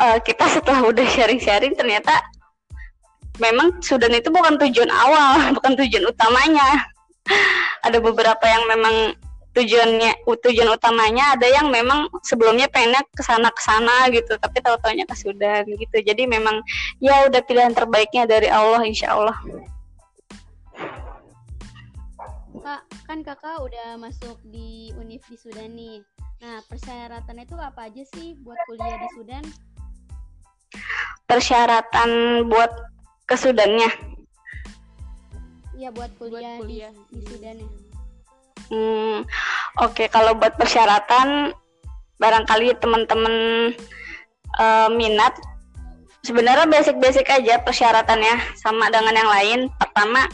uh, 0.00 0.16
kita 0.24 0.48
setelah 0.48 0.88
udah 0.88 1.04
sharing-sharing 1.04 1.76
ternyata 1.76 2.24
memang 3.36 3.76
Sudan 3.84 4.16
itu 4.16 4.32
bukan 4.32 4.56
tujuan 4.56 4.88
awal, 4.88 5.40
bukan 5.56 5.76
tujuan 5.84 6.08
utamanya. 6.08 6.88
ada 7.82 7.98
beberapa 7.98 8.46
yang 8.46 8.70
memang 8.70 9.18
tujuannya 9.56 10.28
tujuan 10.28 10.68
utamanya 10.68 11.32
ada 11.32 11.48
yang 11.48 11.72
memang 11.72 12.12
sebelumnya 12.20 12.68
pengennya 12.68 13.00
ke 13.08 13.24
sana 13.24 13.48
ke 13.48 13.62
sana 13.64 14.12
gitu 14.12 14.36
tapi 14.36 14.60
tahu 14.60 14.76
taunya 14.84 15.08
ke 15.08 15.16
Sudan 15.16 15.64
gitu 15.64 15.96
jadi 16.04 16.28
memang 16.28 16.60
ya 17.00 17.24
udah 17.24 17.40
pilihan 17.40 17.72
terbaiknya 17.72 18.28
dari 18.28 18.52
Allah 18.52 18.84
insya 18.84 19.16
Allah 19.16 19.36
kak 22.60 22.82
kan 23.08 23.24
kakak 23.24 23.56
udah 23.64 23.96
masuk 23.96 24.36
di 24.52 24.92
univ 25.00 25.24
di 25.32 25.40
Sudan 25.40 25.72
nih 25.72 26.04
nah 26.44 26.60
persyaratannya 26.68 27.48
itu 27.48 27.56
apa 27.56 27.88
aja 27.88 28.04
sih 28.12 28.36
buat 28.44 28.60
kuliah 28.68 29.00
di 29.00 29.08
Sudan 29.16 29.44
persyaratan 31.26 32.10
buat 32.46 32.70
ke 33.26 33.34
Sudannya? 33.34 33.90
Iya 35.76 35.92
buat 35.92 36.14
kuliah, 36.16 36.56
buat 36.56 36.64
kuliah 36.64 36.92
di, 37.10 37.20
di 37.20 37.20
Sudan 37.26 37.56
ya. 37.60 37.85
Hmm, 38.66 39.22
oke 39.78 39.94
okay. 39.94 40.06
kalau 40.10 40.34
buat 40.34 40.58
persyaratan 40.58 41.54
barangkali 42.18 42.74
teman-teman 42.82 43.34
uh, 44.58 44.88
minat 44.90 45.36
sebenarnya 46.26 46.66
basic-basic 46.66 47.30
aja 47.30 47.62
persyaratannya 47.62 48.58
sama 48.58 48.90
dengan 48.90 49.14
yang 49.14 49.30
lain. 49.30 49.60
Pertama 49.78 50.26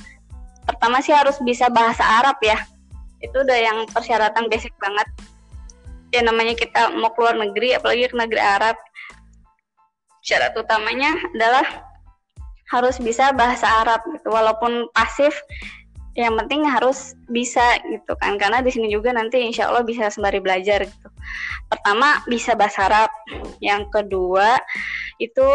pertama 0.64 1.04
sih 1.04 1.12
harus 1.12 1.36
bisa 1.44 1.68
bahasa 1.68 2.00
Arab 2.00 2.40
ya. 2.40 2.56
Itu 3.20 3.44
udah 3.44 3.58
yang 3.58 3.78
persyaratan 3.92 4.48
basic 4.48 4.72
banget. 4.80 5.04
Ya 6.12 6.24
namanya 6.24 6.56
kita 6.56 6.96
mau 6.96 7.12
keluar 7.12 7.36
negeri 7.36 7.76
apalagi 7.76 8.08
ke 8.08 8.16
negeri 8.16 8.40
Arab. 8.40 8.76
Syarat 10.22 10.54
utamanya 10.56 11.18
adalah 11.34 11.66
harus 12.72 12.96
bisa 12.96 13.36
bahasa 13.36 13.68
Arab 13.84 14.00
gitu 14.16 14.32
walaupun 14.32 14.88
pasif 14.96 15.36
yang 16.12 16.36
penting 16.36 16.68
harus 16.68 17.16
bisa 17.32 17.80
gitu 17.88 18.12
kan. 18.20 18.36
Karena 18.36 18.60
di 18.60 18.68
sini 18.68 18.92
juga 18.92 19.16
nanti 19.16 19.40
insya 19.40 19.72
Allah 19.72 19.84
bisa 19.84 20.12
sembari 20.12 20.44
belajar 20.44 20.84
gitu. 20.84 21.08
Pertama 21.72 22.20
bisa 22.28 22.52
bahasa 22.52 22.84
Arab. 22.84 23.10
Yang 23.64 23.88
kedua 23.88 24.60
itu 25.16 25.48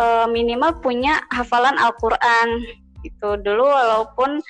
e, 0.00 0.06
minimal 0.32 0.80
punya 0.80 1.20
hafalan 1.28 1.76
Al-Quran 1.76 2.64
itu 3.04 3.28
dulu 3.44 3.68
walaupun 3.68 4.40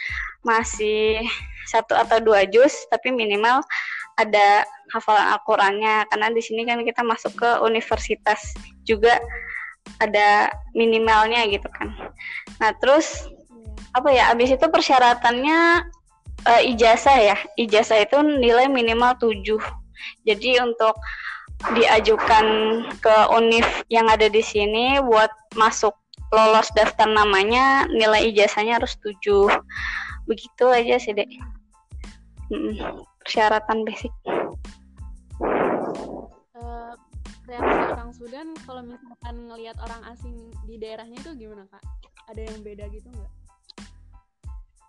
masih 0.47 1.27
satu 1.69 1.93
atau 1.93 2.23
dua 2.23 2.49
juz 2.49 2.73
tapi 2.89 3.11
minimal 3.11 3.61
ada 4.15 4.63
hafalan 4.95 5.27
Al-Qurannya. 5.35 6.07
Karena 6.07 6.31
di 6.31 6.43
sini 6.43 6.63
kan 6.63 6.87
kita 6.87 7.03
masuk 7.03 7.35
ke 7.35 7.51
universitas 7.67 8.55
juga 8.87 9.19
ada 9.99 10.55
minimalnya 10.79 11.51
gitu 11.51 11.67
kan. 11.75 11.91
Nah 12.63 12.71
terus 12.79 13.27
apa 13.97 14.09
ya 14.13 14.33
abis 14.33 14.57
itu 14.57 14.67
persyaratannya 14.69 15.89
uh, 16.45 16.63
ijazah 16.65 17.19
ya. 17.19 17.37
Ijazah 17.57 18.05
itu 18.05 18.19
nilai 18.21 18.69
minimal 18.69 19.17
7 19.21 19.45
jadi 20.23 20.63
untuk 20.63 20.95
diajukan 21.75 22.47
ke 23.03 23.17
univ 23.35 23.67
yang 23.91 24.07
ada 24.07 24.31
di 24.31 24.39
sini 24.39 25.03
buat 25.03 25.31
masuk 25.59 25.91
lolos 26.31 26.71
daftar 26.77 27.09
namanya 27.09 27.89
nilai 27.91 28.31
ijazahnya 28.31 28.79
harus 28.79 28.95
7 29.03 29.51
begitu 30.29 30.65
aja 30.69 31.01
sih 31.01 31.17
dek. 31.17 31.29
Persyaratan 33.25 33.85
basic. 33.85 34.13
Reaksi 37.49 37.81
orang 37.97 38.13
Sudan 38.13 38.53
kalau 38.69 38.85
misalkan 38.85 39.49
ngelihat 39.49 39.81
orang 39.81 40.05
asing 40.13 40.37
di 40.69 40.77
daerahnya 40.77 41.17
itu 41.17 41.33
gimana 41.33 41.65
kak? 41.73 41.81
Ada 42.29 42.45
yang 42.45 42.61
beda 42.61 42.93
gitu 42.93 43.09
nggak? 43.09 43.33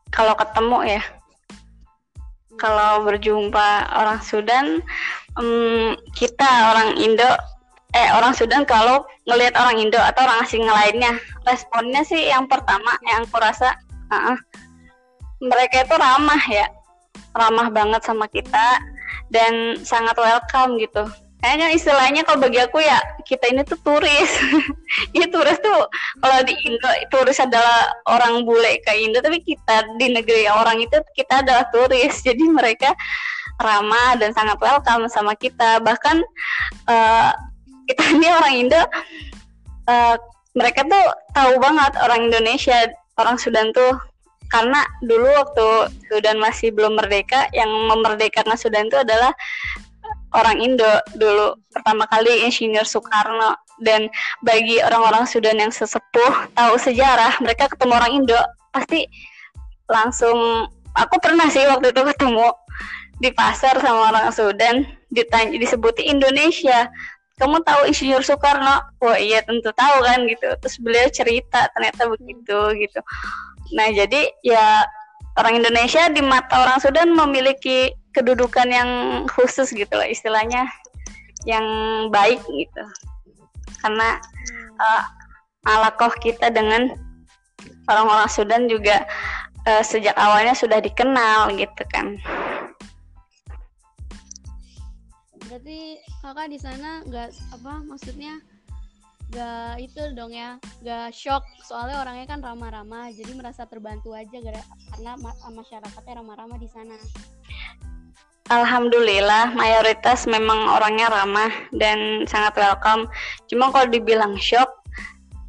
Kalau 0.10 0.34
ketemu 0.34 1.00
ya, 1.00 1.02
kalau 2.60 3.08
berjumpa 3.08 3.93
orang 3.95 4.19
Sudan, 4.26 4.82
um, 5.39 5.95
kita 6.17 6.76
orang 6.76 7.00
Indo, 7.00 7.30
eh 7.95 8.10
orang 8.13 8.36
Sudan 8.36 8.67
kalau 8.67 9.08
ngelihat 9.30 9.56
orang 9.56 9.80
Indo 9.80 9.98
atau 9.98 10.28
orang 10.28 10.43
asing 10.43 10.67
lainnya, 10.67 11.15
responnya 11.48 12.04
sih 12.04 12.28
yang 12.30 12.50
pertama 12.50 12.98
yang 13.08 13.24
aku 13.24 13.38
rasa, 13.39 13.78
uh 14.12 14.34
-uh, 14.34 14.38
mereka 15.39 15.88
itu 15.88 15.95
ramah 15.95 16.43
ya, 16.52 16.67
ramah 17.38 17.72
banget 17.72 18.02
sama 18.04 18.28
kita 18.28 18.82
dan 19.30 19.78
sangat 19.86 20.17
welcome 20.17 20.82
gitu 20.82 21.06
kayaknya 21.39 21.67
istilahnya 21.71 22.21
kalau 22.28 22.43
bagi 22.43 22.60
aku 22.60 22.84
ya 22.84 22.99
kita 23.23 23.52
ini 23.52 23.63
tuh 23.63 23.80
turis. 23.80 24.32
Ini 25.15 25.25
turis 25.34 25.58
tuh 25.63 25.80
kalau 26.19 26.39
di 26.43 26.54
Indo 26.67 26.89
turis 27.12 27.39
adalah 27.39 27.95
orang 28.12 28.43
bule 28.43 28.84
ke 28.84 28.91
Indo 28.99 29.23
tapi 29.23 29.39
kita 29.43 29.88
di 29.95 30.12
negeri 30.12 30.52
orang 30.52 30.84
itu 30.84 30.99
kita 31.15 31.41
adalah 31.43 31.67
turis. 31.71 32.19
Jadi 32.28 32.43
mereka 32.43 32.91
ramah 33.60 34.19
dan 34.19 34.36
sangat 34.36 34.60
welcome 34.60 35.08
sama 35.08 35.34
kita. 35.36 35.80
Bahkan 35.80 36.17
uh, 36.91 37.32
kita 37.88 38.04
ini 38.19 38.28
orang 38.28 38.54
Indo 38.60 38.82
uh, 39.88 40.15
mereka 40.58 40.84
tuh 40.84 41.06
tahu 41.32 41.56
banget 41.63 41.93
orang 42.04 42.28
Indonesia 42.28 42.91
orang 43.15 43.39
Sudan 43.39 43.71
tuh. 43.71 43.95
Karena 44.49 44.82
dulu 45.06 45.30
waktu 45.30 45.93
Sudan 46.10 46.41
masih 46.41 46.73
belum 46.73 46.97
merdeka 46.97 47.45
yang 47.54 47.69
memerdekakan 47.69 48.58
Sudan 48.58 48.89
itu 48.89 48.97
adalah 48.97 49.30
orang 50.34 50.58
Indo 50.62 50.92
dulu 51.18 51.58
pertama 51.74 52.06
kali 52.10 52.46
Insinyur 52.46 52.86
Soekarno. 52.86 53.56
Dan 53.80 54.12
bagi 54.44 54.84
orang-orang 54.84 55.24
Sudan 55.24 55.56
yang 55.56 55.72
sesepuh 55.72 56.52
tahu 56.52 56.76
sejarah 56.76 57.39
mereka 57.39 57.72
ketemu 57.72 57.94
orang 57.96 58.12
Indo 58.12 58.39
pasti 58.76 59.08
langsung 59.88 60.68
aku 60.92 61.15
pernah 61.24 61.48
sih 61.48 61.63
waktu 61.63 61.96
itu 61.96 62.02
ketemu 62.04 62.52
di 63.24 63.32
pasar 63.32 63.80
sama 63.80 64.12
orang 64.12 64.28
Sudan 64.36 64.84
ditanya 65.15 65.56
disebuti 65.56 66.12
Indonesia. 66.12 66.92
Kamu 67.39 67.63
tahu 67.63 67.88
Insinyur 67.88 68.20
Soekarno? 68.20 68.84
Oh 69.00 69.15
iya 69.15 69.39
tentu 69.48 69.72
tahu 69.72 70.04
kan 70.04 70.28
gitu. 70.28 70.48
Terus 70.60 70.76
beliau 70.84 71.08
cerita 71.08 71.72
ternyata 71.72 72.12
begitu 72.12 72.60
gitu. 72.76 73.00
Nah 73.80 73.88
jadi 73.96 74.28
ya 74.44 74.84
orang 75.39 75.63
Indonesia 75.63 76.12
di 76.12 76.20
mata 76.20 76.68
orang 76.68 76.84
Sudan 76.84 77.15
memiliki 77.15 77.96
kedudukan 78.13 78.67
yang 78.69 78.89
khusus 79.30 79.69
gitu 79.74 79.91
loh 79.93 80.08
istilahnya 80.08 80.65
yang 81.48 81.65
baik 82.12 82.41
gitu. 82.50 82.84
Karena 83.80 84.19
uh, 84.80 85.04
alakoh 85.67 86.12
kita 86.19 86.52
dengan 86.52 86.91
orang-orang 87.88 88.30
Sudan 88.32 88.67
juga 88.67 89.08
uh, 89.67 89.84
sejak 89.84 90.15
awalnya 90.19 90.56
sudah 90.56 90.80
dikenal 90.84 91.54
gitu 91.56 91.84
kan. 91.93 92.19
Berarti 95.50 95.98
kakak 96.22 96.48
di 96.54 96.60
sana 96.62 97.02
nggak 97.10 97.30
apa 97.58 97.74
maksudnya 97.88 98.38
gak 99.30 99.78
itu 99.78 100.02
dong 100.17 100.34
ya 100.34 100.58
gak 100.82 101.13
shock. 101.13 101.45
Soalnya 101.62 102.02
orangnya 102.02 102.26
kan 102.26 102.41
ramah-ramah 102.41 103.13
jadi 103.13 103.34
merasa 103.38 103.65
terbantu 103.69 104.17
aja 104.17 104.38
karena 104.41 105.13
masyarakatnya 105.54 106.13
ramah-ramah 106.22 106.58
di 106.58 106.69
sana 106.69 106.98
Alhamdulillah 108.50 109.54
mayoritas 109.54 110.26
memang 110.26 110.74
orangnya 110.74 111.14
ramah 111.14 111.54
dan 111.70 112.26
sangat 112.26 112.58
welcome. 112.58 113.06
Cuma 113.46 113.70
kalau 113.70 113.86
dibilang 113.94 114.42
shock, 114.42 114.70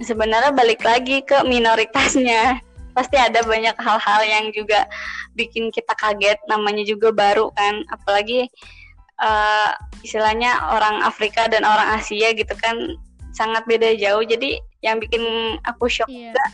sebenarnya 0.05 0.53
balik 0.53 0.85
lagi 0.85 1.25
ke 1.25 1.41
minoritasnya. 1.49 2.61
Pasti 2.97 3.17
ada 3.17 3.41
banyak 3.41 3.73
hal-hal 3.81 4.21
yang 4.29 4.45
juga 4.53 4.85
bikin 5.33 5.73
kita 5.73 5.97
kaget. 5.97 6.37
Namanya 6.45 6.85
juga 6.85 7.09
baru 7.09 7.49
kan, 7.57 7.89
apalagi 7.89 8.53
uh, 9.17 9.73
istilahnya 10.05 10.61
orang 10.77 11.01
Afrika 11.01 11.49
dan 11.49 11.65
orang 11.65 11.97
Asia 11.97 12.37
gitu 12.37 12.53
kan 12.61 13.01
sangat 13.33 13.65
beda 13.65 13.97
jauh. 13.97 14.21
Jadi 14.21 14.61
yang 14.85 15.01
bikin 15.01 15.57
aku 15.65 15.89
shock 15.89 16.13
yeah. 16.13 16.37
juga 16.37 16.45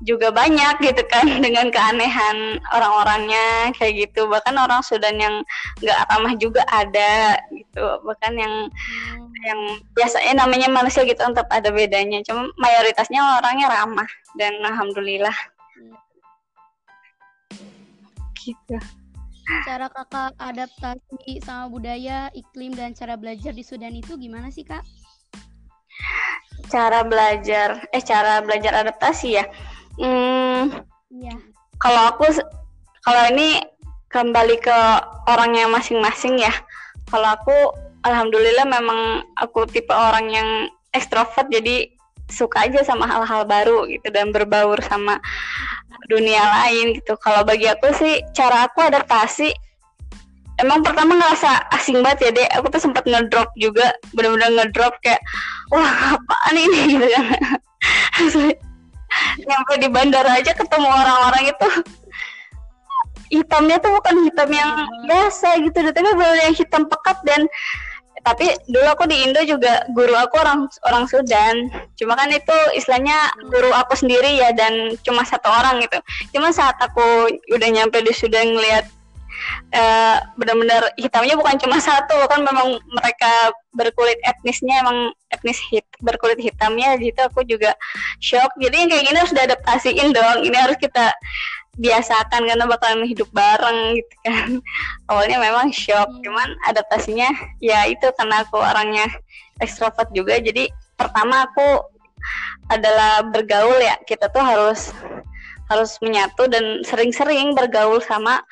juga 0.00 0.32
banyak 0.32 0.80
gitu 0.80 1.02
kan 1.12 1.28
dengan 1.44 1.68
keanehan 1.68 2.60
orang-orangnya 2.72 3.72
kayak 3.76 4.08
gitu. 4.08 4.26
Bahkan 4.26 4.56
orang 4.56 4.80
Sudan 4.80 5.16
yang 5.20 5.44
nggak 5.80 5.98
ramah 6.08 6.34
juga 6.40 6.64
ada 6.68 7.36
gitu. 7.52 7.84
Bahkan 8.04 8.32
yang 8.36 8.54
hmm. 8.68 9.28
yang 9.44 9.60
biasanya 9.92 10.44
namanya 10.44 10.68
manusia 10.72 11.04
gitu 11.04 11.20
tetap 11.20 11.48
ada 11.52 11.68
bedanya. 11.68 12.24
Cuma 12.24 12.48
mayoritasnya 12.56 13.40
orangnya 13.40 13.68
ramah 13.68 14.08
dan 14.40 14.56
alhamdulillah. 14.64 15.36
Gitu. 18.40 18.76
Cara 19.66 19.90
kakak 19.90 20.32
adaptasi 20.38 21.42
sama 21.42 21.66
budaya 21.66 22.30
iklim 22.38 22.70
dan 22.72 22.94
cara 22.94 23.18
belajar 23.18 23.50
di 23.50 23.66
Sudan 23.66 23.92
itu 23.92 24.14
gimana 24.14 24.48
sih 24.48 24.62
kak? 24.62 24.86
Cara 26.70 27.02
belajar 27.02 27.82
eh 27.90 28.00
cara 28.00 28.38
belajar 28.46 28.72
adaptasi 28.78 29.28
ya 29.42 29.44
Hmm, 29.98 30.70
iya. 31.10 31.34
Kalau 31.80 32.02
aku 32.14 32.28
kalau 33.02 33.22
ini 33.32 33.58
kembali 34.12 34.56
ke 34.60 34.78
orangnya 35.26 35.66
masing-masing 35.70 36.38
ya. 36.38 36.52
Kalau 37.10 37.26
aku 37.34 37.56
alhamdulillah 38.06 38.66
memang 38.68 39.24
aku 39.38 39.66
tipe 39.66 39.90
orang 39.90 40.30
yang 40.30 40.48
ekstrovert 40.94 41.50
jadi 41.50 41.90
suka 42.30 42.70
aja 42.70 42.86
sama 42.86 43.10
hal-hal 43.10 43.42
baru 43.42 43.90
gitu 43.90 44.06
dan 44.14 44.30
berbaur 44.30 44.78
sama 44.86 45.18
dunia 46.06 46.42
lain 46.62 46.94
gitu. 46.98 47.18
Kalau 47.18 47.42
bagi 47.42 47.66
aku 47.66 47.90
sih 47.96 48.22
cara 48.36 48.70
aku 48.70 48.86
adaptasi 48.86 49.50
emang 50.60 50.84
pertama 50.84 51.16
ngerasa 51.16 51.72
asing 51.72 52.04
banget 52.04 52.28
ya 52.28 52.30
deh 52.36 52.48
aku 52.60 52.66
tuh 52.68 52.82
sempat 52.84 53.08
ngedrop 53.08 53.48
juga 53.56 53.96
bener-bener 54.12 54.60
ngedrop 54.60 54.92
kayak 55.00 55.20
wah 55.72 56.20
apaan 56.20 56.54
ini 56.54 56.80
gitu 56.92 57.06
kan 57.08 57.26
nyampe 59.42 59.72
di 59.80 59.88
bandara 59.90 60.38
aja 60.38 60.52
ketemu 60.54 60.88
orang-orang 60.88 61.44
itu. 61.50 61.68
Hitamnya 63.30 63.78
tuh 63.78 63.94
bukan 63.94 64.26
hitam 64.26 64.50
yang 64.50 64.70
biasa 65.06 65.62
gitu. 65.62 65.78
Tapi 65.86 66.10
benar 66.18 66.36
yang 66.42 66.54
hitam 66.54 66.82
pekat 66.90 67.22
dan 67.22 67.46
tapi 68.20 68.52
dulu 68.68 68.84
aku 68.84 69.08
di 69.08 69.16
Indo 69.24 69.40
juga 69.48 69.80
guru 69.96 70.12
aku 70.12 70.36
orang 70.36 70.68
orang 70.84 71.04
Sudan. 71.08 71.72
Cuma 71.96 72.18
kan 72.18 72.28
itu 72.28 72.56
istilahnya 72.76 73.32
guru 73.48 73.72
aku 73.72 73.96
sendiri 73.96 74.36
ya 74.36 74.52
dan 74.52 74.92
cuma 75.06 75.24
satu 75.24 75.48
orang 75.48 75.80
gitu. 75.80 75.98
Cuma 76.36 76.52
saat 76.52 76.76
aku 76.82 77.32
udah 77.54 77.68
nyampe 77.72 78.02
di 78.04 78.12
Sudan 78.12 78.52
ngeliat 78.52 78.84
uh, 79.74 80.18
benar-benar 80.36 80.92
hitamnya 80.96 81.34
bukan 81.36 81.56
cuma 81.60 81.76
satu 81.88 82.16
kan 82.28 82.40
memang 82.42 82.78
mereka 82.90 83.54
berkulit 83.74 84.18
etnisnya 84.26 84.82
emang 84.82 85.14
etnis 85.30 85.58
hit 85.70 85.86
berkulit 86.02 86.38
hitamnya 86.38 86.98
gitu 86.98 87.20
aku 87.22 87.46
juga 87.46 87.74
shock 88.18 88.50
jadi 88.58 88.86
yang 88.86 88.88
kayak 88.90 89.04
gini 89.06 89.18
harus 89.18 89.34
diadaptasiin 89.34 90.08
dong 90.10 90.38
ini 90.42 90.56
harus 90.58 90.78
kita 90.78 91.14
biasakan 91.78 92.50
karena 92.50 92.66
bakalan 92.66 93.06
hidup 93.06 93.30
bareng 93.30 93.96
gitu 93.96 94.14
kan 94.26 94.50
awalnya 95.10 95.38
memang 95.38 95.70
shock 95.70 96.10
hmm. 96.10 96.22
cuman 96.26 96.48
adaptasinya 96.66 97.30
ya 97.62 97.86
itu 97.86 98.10
karena 98.18 98.42
aku 98.42 98.58
orangnya 98.58 99.06
ekstrovert 99.62 100.10
juga 100.10 100.36
jadi 100.42 100.66
pertama 100.98 101.46
aku 101.46 101.80
adalah 102.68 103.24
bergaul 103.24 103.78
ya 103.80 103.96
kita 104.04 104.28
tuh 104.28 104.42
harus 104.42 104.92
harus 105.70 105.96
menyatu 106.02 106.50
dan 106.50 106.82
sering-sering 106.82 107.54
bergaul 107.54 108.02
sama 108.02 108.42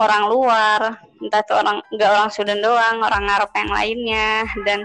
orang 0.00 0.24
luar 0.26 0.80
entah 1.22 1.40
itu 1.40 1.54
orang 1.54 1.78
nggak 1.94 2.10
orang 2.10 2.30
Sudan 2.30 2.60
doang 2.60 2.98
orang 3.00 3.24
Arab 3.30 3.50
yang 3.54 3.70
lainnya 3.70 4.30
dan 4.66 4.82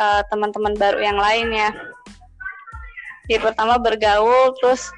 uh, 0.00 0.22
teman-teman 0.32 0.74
baru 0.76 0.98
yang 1.04 1.18
lainnya 1.20 1.70
jadi 3.28 3.38
pertama 3.38 3.76
bergaul 3.78 4.56
terus 4.58 4.90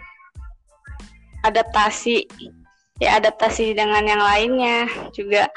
adaptasi 1.44 2.24
ya 3.02 3.18
adaptasi 3.20 3.74
dengan 3.74 4.06
yang 4.06 4.22
lainnya 4.22 4.86
juga 5.12 5.50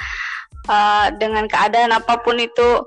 uh, 0.68 1.08
dengan 1.16 1.46
keadaan 1.48 1.94
apa 1.96 2.20
pun 2.20 2.42
itu 2.42 2.84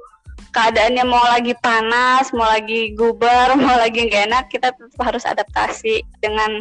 keadaannya 0.50 1.05
mau 1.07 1.22
lagi 1.31 1.55
panas, 1.62 2.35
mau 2.35 2.46
lagi 2.46 2.92
gubar, 2.98 3.55
mau 3.61 3.76
lagi 3.79 4.11
gak 4.11 4.24
enak, 4.31 4.44
kita 4.50 4.74
tetap 4.74 5.00
harus 5.03 5.22
adaptasi 5.22 6.03
dengan 6.18 6.59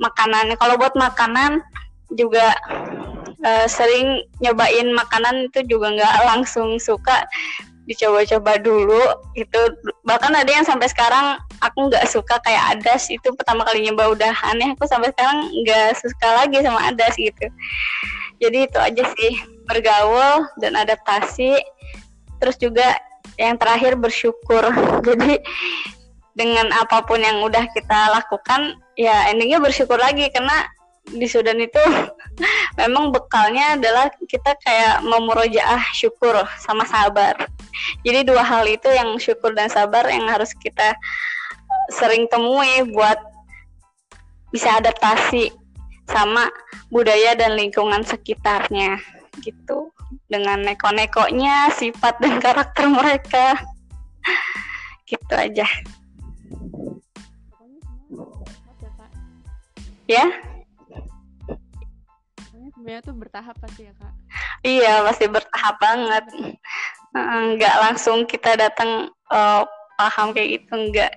makanannya. 0.00 0.56
Kalau 0.56 0.80
buat 0.80 0.96
makanan 0.96 1.60
juga 2.14 2.54
uh, 3.46 3.66
sering 3.70 4.26
nyobain 4.42 4.90
makanan 4.90 5.46
itu 5.48 5.62
juga 5.70 5.94
nggak 5.94 6.14
langsung 6.26 6.82
suka. 6.82 7.24
Dicoba-coba 7.86 8.58
dulu 8.58 8.98
itu 9.38 9.60
bahkan 10.02 10.34
ada 10.34 10.50
yang 10.50 10.66
sampai 10.66 10.90
sekarang 10.90 11.38
aku 11.62 11.86
nggak 11.86 12.02
suka 12.10 12.42
kayak 12.42 12.78
adas. 12.78 13.06
Itu 13.06 13.30
pertama 13.38 13.62
kali 13.62 13.86
nyoba 13.86 14.10
udah 14.10 14.34
aneh 14.50 14.74
aku 14.74 14.90
sampai 14.90 15.14
sekarang 15.14 15.46
nggak 15.62 15.94
suka 15.94 16.28
lagi 16.42 16.58
sama 16.66 16.82
adas 16.90 17.14
gitu. 17.14 17.46
Jadi 18.42 18.66
itu 18.66 18.78
aja 18.82 19.04
sih. 19.14 19.38
Bergaul 19.70 20.50
dan 20.58 20.74
adaptasi. 20.74 21.62
Terus 22.42 22.56
juga 22.58 22.98
yang 23.38 23.54
terakhir 23.54 23.94
bersyukur. 23.94 24.66
Jadi 25.06 25.38
dengan 26.36 26.68
apa 26.74 27.00
pun 27.06 27.22
yang 27.22 27.40
udah 27.40 27.64
kita 27.72 28.12
lakukan 28.12 28.82
ya 28.98 29.30
endingnya 29.30 29.62
bersyukur 29.62 29.96
lagi. 29.96 30.26
Karena 30.34 30.66
di 31.14 31.26
Sudan 31.30 31.62
itu 31.62 31.78
memang 32.80 33.14
bekalnya 33.14 33.78
adalah 33.78 34.10
kita 34.26 34.58
kayak 34.58 35.06
memurojaah 35.06 35.82
syukur 35.94 36.34
sama 36.58 36.82
sabar. 36.88 37.38
Jadi 38.02 38.26
dua 38.26 38.42
hal 38.42 38.66
itu 38.66 38.88
yang 38.90 39.14
syukur 39.20 39.54
dan 39.54 39.70
sabar 39.70 40.08
yang 40.10 40.26
harus 40.26 40.50
kita 40.56 40.96
sering 41.94 42.26
temui 42.26 42.82
buat 42.90 43.20
bisa 44.50 44.80
adaptasi 44.82 45.54
sama 46.10 46.50
budaya 46.90 47.38
dan 47.38 47.54
lingkungan 47.54 48.02
sekitarnya 48.02 48.98
gitu. 49.44 49.92
Dengan 50.26 50.62
neko-nekonya 50.62 51.70
sifat 51.74 52.18
dan 52.18 52.38
karakter 52.44 52.90
mereka. 52.90 53.46
Gitu 55.06 55.34
aja. 55.34 55.66
Ya 60.06 60.55
sebenarnya 62.86 63.02
tuh 63.02 63.18
bertahap 63.18 63.56
pasti 63.58 63.82
ya 63.82 63.92
kak. 63.98 64.14
Iya 64.62 64.94
pasti 65.02 65.26
bertahap 65.26 65.74
banget. 65.82 66.24
Nggak 67.58 67.74
langsung 67.82 68.18
kita 68.30 68.54
datang 68.54 69.10
uh, 69.34 69.66
paham 69.98 70.30
kayak 70.30 70.62
gitu 70.62 70.94
nggak. 70.94 71.10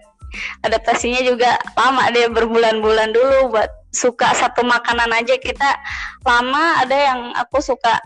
Adaptasinya 0.66 1.22
juga 1.22 1.62
lama 1.78 2.10
deh 2.10 2.26
berbulan-bulan 2.34 3.14
dulu 3.14 3.54
buat 3.54 3.70
suka 3.94 4.34
satu 4.34 4.66
makanan 4.66 5.14
aja. 5.14 5.38
Kita 5.38 5.78
lama 6.26 6.82
ada 6.82 6.98
yang 6.98 7.38
aku 7.38 7.62
suka 7.62 8.02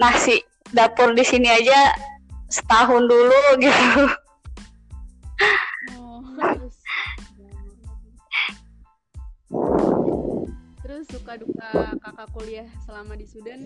nasi 0.00 0.40
dapur 0.72 1.12
di 1.12 1.28
sini 1.28 1.52
aja 1.52 1.92
setahun 2.48 3.04
dulu 3.04 3.40
gitu. 3.68 4.00
Oh, 5.92 6.24
terus 10.88 11.04
suka 11.12 11.36
duka 11.36 12.00
kakak 12.00 12.28
kuliah 12.32 12.64
selama 12.88 13.12
di 13.12 13.28
Sudan 13.28 13.60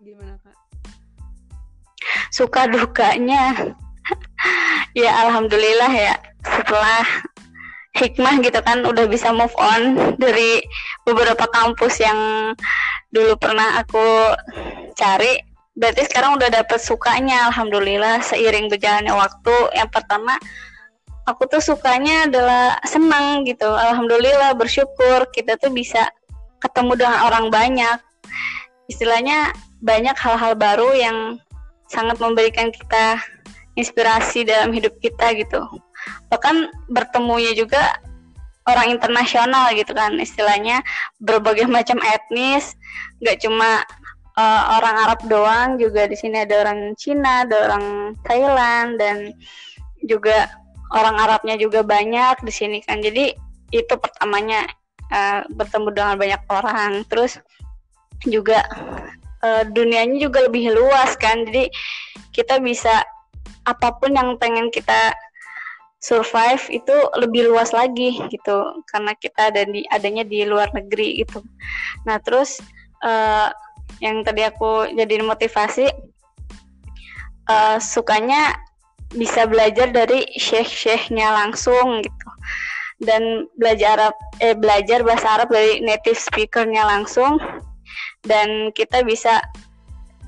gimana 0.00 0.40
kak? 0.40 0.56
Suka 2.32 2.64
dukanya. 2.64 3.52
Ya 4.92 5.08
alhamdulillah 5.24 5.88
ya. 5.88 6.20
Setelah 6.44 7.00
hikmah 7.96 8.44
gitu 8.44 8.60
kan 8.60 8.84
udah 8.84 9.08
bisa 9.08 9.32
move 9.32 9.54
on 9.56 10.16
dari 10.20 10.60
beberapa 11.08 11.48
kampus 11.48 11.96
yang 11.96 12.52
dulu 13.08 13.32
pernah 13.40 13.80
aku 13.80 14.36
cari. 14.92 15.40
Berarti 15.72 16.12
sekarang 16.12 16.36
udah 16.36 16.52
dapet 16.52 16.76
sukanya 16.76 17.48
alhamdulillah 17.48 18.20
seiring 18.20 18.68
berjalannya 18.68 19.16
waktu. 19.16 19.56
Yang 19.72 19.90
pertama 19.96 20.36
aku 21.24 21.48
tuh 21.48 21.64
sukanya 21.64 22.28
adalah 22.28 22.76
senang 22.84 23.48
gitu. 23.48 23.72
Alhamdulillah 23.72 24.52
bersyukur 24.60 25.30
kita 25.32 25.56
tuh 25.56 25.72
bisa 25.72 26.04
ketemu 26.62 26.92
dengan 26.94 27.18
orang 27.26 27.46
banyak. 27.50 27.98
Istilahnya 28.86 29.52
banyak 29.82 30.14
hal-hal 30.14 30.54
baru 30.54 30.94
yang 30.94 31.18
sangat 31.90 32.16
memberikan 32.22 32.70
kita 32.70 33.18
inspirasi 33.74 34.46
dalam 34.46 34.70
hidup 34.70 34.94
kita 35.02 35.34
gitu. 35.36 35.60
Bahkan 36.30 36.70
bertemunya 36.88 37.52
juga 37.52 37.98
orang 38.68 38.94
internasional 38.94 39.74
gitu 39.74 39.92
kan. 39.92 40.16
Istilahnya 40.16 40.80
berbagai 41.18 41.66
macam 41.66 41.98
etnis 42.00 42.78
nggak 43.22 43.42
cuma 43.42 43.82
uh, 44.38 44.62
orang 44.78 44.96
Arab 45.08 45.20
doang 45.26 45.70
juga 45.78 46.06
di 46.06 46.16
sini 46.18 46.42
ada 46.42 46.62
orang 46.62 46.94
Cina 46.98 47.46
ada 47.46 47.70
orang 47.70 48.16
Thailand 48.26 48.98
dan 48.98 49.16
juga 50.06 50.50
orang 50.92 51.16
Arabnya 51.16 51.56
juga 51.56 51.80
banyak 51.82 52.44
di 52.44 52.52
sini 52.52 52.78
kan. 52.84 53.00
Jadi 53.00 53.32
itu 53.72 53.94
pertamanya 53.96 54.68
uh, 55.12 55.44
bertemu 55.52 55.88
dengan 55.92 56.14
banyak 56.16 56.42
orang. 56.48 57.04
Terus 57.06 57.36
juga 58.24 58.64
uh, 59.44 59.62
dunianya 59.68 60.16
juga 60.16 60.48
lebih 60.48 60.72
luas 60.72 61.14
kan. 61.20 61.44
Jadi 61.44 61.68
kita 62.32 62.58
bisa 62.64 63.04
apa 63.68 63.94
pun 64.00 64.16
yang 64.16 64.40
pengen 64.40 64.72
kita 64.72 65.14
survive 66.02 66.66
itu 66.72 66.96
lebih 67.20 67.52
luas 67.52 67.70
lagi 67.70 68.16
gitu. 68.32 68.58
Karena 68.88 69.12
kita 69.20 69.52
ada 69.52 69.68
di 69.68 69.84
adanya 69.92 70.24
di 70.24 70.48
luar 70.48 70.72
negeri 70.72 71.22
gitu. 71.22 71.44
Nah 72.08 72.18
terus 72.24 72.58
uh, 73.04 73.52
yang 74.00 74.24
tadi 74.26 74.42
aku 74.42 74.90
jadi 74.96 75.22
motivasi 75.22 75.86
uh, 77.46 77.78
sukanya 77.78 78.56
bisa 79.12 79.44
belajar 79.44 79.92
dari 79.92 80.24
syekh-syekhnya 80.40 81.28
langsung 81.36 82.00
gitu 82.00 82.21
dan 83.02 83.50
belajar 83.58 83.98
Arab 83.98 84.14
eh 84.38 84.54
belajar 84.54 85.02
bahasa 85.02 85.26
Arab 85.38 85.50
dari 85.50 85.82
native 85.82 86.18
speakernya 86.18 86.86
langsung. 86.86 87.38
Dan 88.22 88.70
kita 88.72 89.02
bisa 89.02 89.42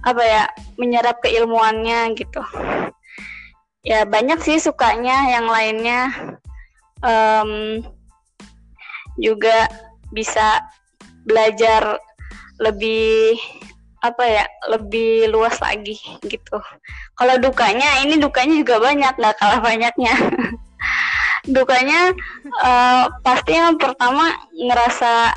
apa 0.04 0.22
ya 0.22 0.44
menyerap 0.76 1.22
keilmuannya 1.22 2.12
gitu. 2.18 2.42
Ya 3.86 4.02
banyak 4.04 4.42
sih 4.42 4.58
sukanya 4.58 5.30
yang 5.30 5.46
lainnya. 5.46 6.10
Um, 7.04 7.84
juga 9.20 9.70
bisa 10.10 10.64
belajar 11.28 12.00
lebih 12.58 13.38
apa 14.04 14.20
ya 14.20 14.44
lebih 14.68 15.32
luas 15.32 15.56
lagi 15.64 15.96
gitu. 16.28 16.58
Kalau 17.16 17.40
dukanya 17.40 18.04
ini 18.04 18.20
dukanya 18.20 18.58
juga 18.60 18.76
banyak 18.82 19.16
nggak 19.16 19.36
kalah 19.40 19.60
banyaknya 19.64 20.12
dukanya 21.44 22.16
uh, 22.64 23.12
pasti 23.20 23.56
yang 23.56 23.76
pertama 23.76 24.32
ngerasa 24.52 25.36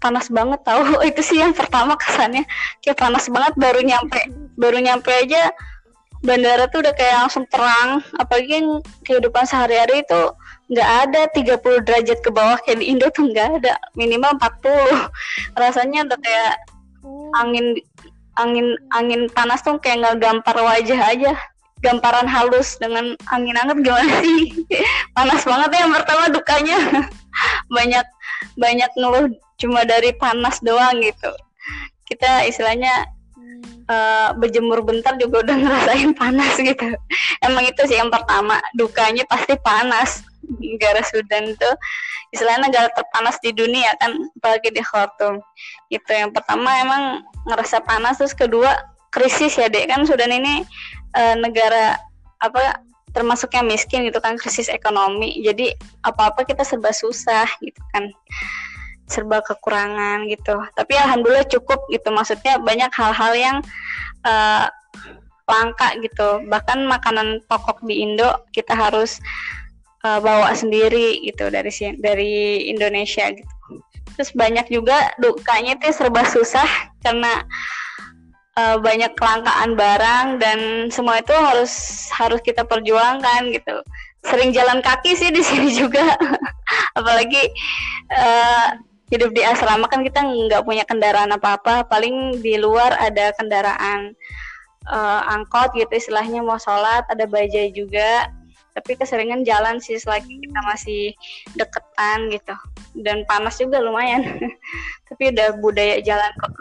panas 0.00 0.32
banget 0.32 0.60
tahu 0.64 0.82
itu 1.10 1.20
sih 1.22 1.38
yang 1.38 1.54
pertama 1.54 1.94
kesannya. 1.94 2.42
Kayak 2.82 2.98
panas 2.98 3.28
banget 3.28 3.54
baru 3.60 3.80
nyampe 3.84 4.18
baru 4.56 4.78
nyampe 4.80 5.12
aja 5.12 5.52
bandara 6.20 6.68
tuh 6.68 6.84
udah 6.84 6.94
kayak 6.96 7.16
langsung 7.26 7.44
terang. 7.52 8.02
Apalagi 8.18 8.64
yang 8.64 8.68
kehidupan 9.06 9.44
sehari-hari 9.46 10.02
itu 10.02 10.22
nggak 10.72 10.90
ada. 11.08 11.20
30 11.36 11.86
derajat 11.86 12.18
ke 12.24 12.30
bawah 12.32 12.58
kayak 12.64 12.80
di 12.82 12.86
Indo 12.90 13.06
tuh 13.12 13.30
nggak 13.30 13.62
ada. 13.62 13.78
Minimal 13.94 14.40
40 14.40 15.06
rasanya 15.62 16.08
udah 16.08 16.18
kayak 16.18 16.52
oh. 17.04 17.30
angin 17.38 17.76
angin 18.40 18.72
angin 18.96 19.28
panas 19.36 19.60
tuh 19.60 19.76
kayak 19.78 20.00
nggak 20.00 20.16
gampar 20.22 20.56
wajah 20.56 21.00
aja 21.12 21.32
gamparan 21.80 22.28
halus 22.28 22.76
dengan 22.76 23.16
angin 23.32 23.56
hangat 23.56 23.78
gimana 23.80 24.12
sih? 24.20 24.64
Panas 25.16 25.42
banget 25.44 25.70
ya 25.74 25.78
yang 25.84 25.92
pertama 25.96 26.24
dukanya. 26.28 26.78
Banyak 27.76 28.06
banyak 28.56 28.90
ngeluh 28.96 29.30
cuma 29.60 29.84
dari 29.84 30.16
panas 30.16 30.58
doang 30.64 31.00
gitu. 31.04 31.30
Kita 32.08 32.48
istilahnya 32.48 33.06
uh, 33.86 34.30
berjemur 34.36 34.80
bentar 34.82 35.14
juga 35.20 35.44
udah 35.44 35.56
ngerasain 35.56 36.10
panas 36.16 36.54
gitu. 36.58 36.88
Emang 37.46 37.64
itu 37.68 37.82
sih 37.86 38.00
yang 38.00 38.08
pertama. 38.08 38.58
Dukanya 38.74 39.24
pasti 39.28 39.54
panas. 39.60 40.24
Negara 40.50 40.98
Sudan 41.06 41.54
tuh 41.54 41.74
istilahnya 42.34 42.66
negara 42.66 42.88
terpanas 42.90 43.38
di 43.38 43.54
dunia 43.54 43.94
kan 44.02 44.18
apalagi 44.40 44.74
di 44.74 44.82
Khartoum. 44.82 45.38
Itu 45.94 46.10
yang 46.10 46.34
pertama 46.34 46.74
emang 46.82 47.22
ngerasa 47.46 47.86
panas 47.86 48.18
terus 48.18 48.34
kedua 48.34 48.74
krisis 49.14 49.54
ya 49.54 49.70
dek. 49.70 49.86
Kan 49.86 50.10
Sudan 50.10 50.34
ini 50.34 50.66
uh, 51.16 51.36
negara 51.38 51.98
apa 52.40 52.80
termasuknya 53.10 53.66
miskin 53.66 54.06
gitu 54.06 54.22
kan 54.22 54.38
krisis 54.38 54.70
ekonomi. 54.70 55.42
Jadi 55.42 55.74
apa 56.06 56.30
apa 56.34 56.46
kita 56.46 56.62
serba 56.62 56.94
susah 56.94 57.46
gitu 57.62 57.80
kan. 57.94 58.10
Serba 59.10 59.42
kekurangan 59.42 60.30
gitu. 60.30 60.62
Tapi 60.78 60.94
alhamdulillah 60.94 61.46
cukup 61.50 61.82
gitu. 61.90 62.08
Maksudnya 62.14 62.62
banyak 62.62 62.90
hal-hal 62.94 63.32
yang 63.34 63.56
uh, 64.22 64.70
langka 65.50 65.98
gitu. 65.98 66.46
Bahkan 66.46 66.86
makanan 66.86 67.42
pokok 67.50 67.82
di 67.82 68.06
Indo 68.06 68.46
kita 68.54 68.78
harus 68.78 69.18
uh, 70.06 70.22
bawa 70.22 70.54
sendiri 70.54 71.18
gitu 71.26 71.50
dari 71.50 71.70
dari 71.98 72.70
Indonesia 72.70 73.26
gitu. 73.34 73.54
Terus 74.14 74.30
banyak 74.36 74.70
juga 74.70 75.10
dukanya 75.18 75.80
itu 75.80 75.90
serba 75.96 76.22
susah 76.28 76.66
karena 77.00 77.42
uh, 78.58 78.76
banyak 78.80 79.12
kelangkaan 79.14 79.78
barang 79.78 80.26
dan 80.42 80.58
semua 80.90 81.22
itu 81.22 81.34
harus 81.34 82.06
harus 82.14 82.40
kita 82.42 82.66
perjuangkan 82.66 83.54
gitu. 83.54 83.76
Sering 84.26 84.50
jalan 84.50 84.82
kaki 84.82 85.14
sih 85.14 85.30
di 85.30 85.42
sini 85.48 85.70
juga. 85.74 86.16
Apalagi 86.98 87.50
uh, 88.14 88.74
hidup 89.10 89.34
di 89.34 89.42
asrama 89.42 89.90
kan 89.90 90.06
kita 90.06 90.22
nggak 90.22 90.64
punya 90.66 90.82
kendaraan 90.86 91.30
apa-apa. 91.34 91.86
Paling 91.86 92.40
di 92.42 92.58
luar 92.58 92.96
ada 92.98 93.34
kendaraan 93.36 94.14
uh, 94.90 95.20
angkot 95.30 95.74
gitu 95.76 95.90
istilahnya 95.90 96.42
mau 96.42 96.58
sholat 96.58 97.06
ada 97.10 97.24
bajai 97.26 97.70
juga. 97.74 98.30
Tapi 98.70 98.94
keseringan 98.94 99.42
jalan 99.42 99.82
sih 99.82 99.98
selagi 99.98 100.30
kita 100.30 100.60
masih 100.62 101.10
deketan 101.58 102.30
gitu. 102.30 102.54
Dan 103.02 103.26
panas 103.26 103.58
juga 103.58 103.82
lumayan. 103.82 104.22
Tapi 105.10 105.34
udah 105.34 105.58
budaya 105.58 105.98
jalan 105.98 106.30
kok. 106.38 106.52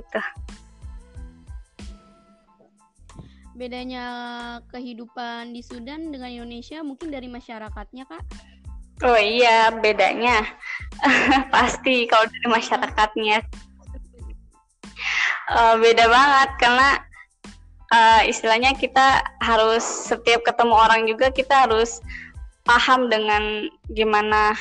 Gitu 0.00 0.20
bedanya 3.60 4.04
kehidupan 4.72 5.52
di 5.52 5.60
Sudan 5.60 6.08
dengan 6.08 6.32
Indonesia 6.32 6.80
mungkin 6.80 7.12
dari 7.12 7.28
masyarakatnya 7.28 8.08
kak? 8.08 8.24
Oh 9.04 9.20
iya, 9.20 9.68
bedanya. 9.68 10.40
Pasti 11.54 12.08
kalau 12.08 12.24
dari 12.24 12.48
masyarakatnya. 12.48 13.44
Uh, 15.52 15.76
beda 15.76 16.08
banget 16.08 16.50
karena 16.56 16.88
uh, 17.92 18.22
istilahnya 18.24 18.72
kita 18.72 19.20
harus 19.44 19.84
setiap 19.84 20.40
ketemu 20.40 20.74
orang 20.78 21.04
juga 21.04 21.28
kita 21.28 21.68
harus 21.68 22.00
paham 22.64 23.12
dengan 23.12 23.68
gimana 23.92 24.56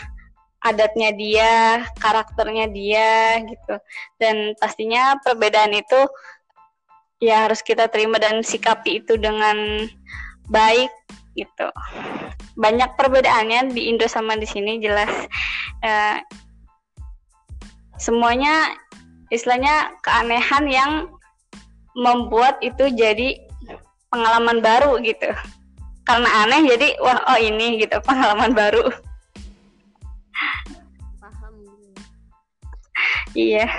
adatnya 0.59 1.15
dia, 1.15 1.87
karakternya 2.03 2.67
dia 2.67 3.39
gitu. 3.47 3.75
Dan 4.19 4.59
pastinya 4.59 5.15
perbedaan 5.23 5.71
itu 5.71 6.03
ya 7.19 7.47
harus 7.47 7.59
kita 7.59 7.91
terima 7.91 8.15
dan 8.17 8.39
sikapi 8.43 9.03
itu 9.03 9.19
dengan 9.19 9.87
baik 10.47 10.91
gitu. 11.35 11.67
Banyak 12.59 12.95
perbedaannya 12.95 13.71
di 13.71 13.91
Indo 13.91 14.07
sama 14.07 14.35
di 14.35 14.47
sini 14.47 14.79
jelas. 14.79 15.11
Uh, 15.83 16.19
semuanya 17.99 18.75
istilahnya 19.29 19.95
keanehan 20.03 20.65
yang 20.67 20.91
membuat 21.95 22.57
itu 22.63 22.87
jadi 22.95 23.39
pengalaman 24.09 24.63
baru 24.63 24.99
gitu. 25.03 25.29
Karena 26.07 26.47
aneh 26.47 26.65
jadi 26.65 26.97
wah 27.03 27.19
oh 27.35 27.39
ini 27.39 27.83
gitu 27.83 28.01
pengalaman 28.01 28.55
baru. 28.55 28.89
iya 33.37 33.69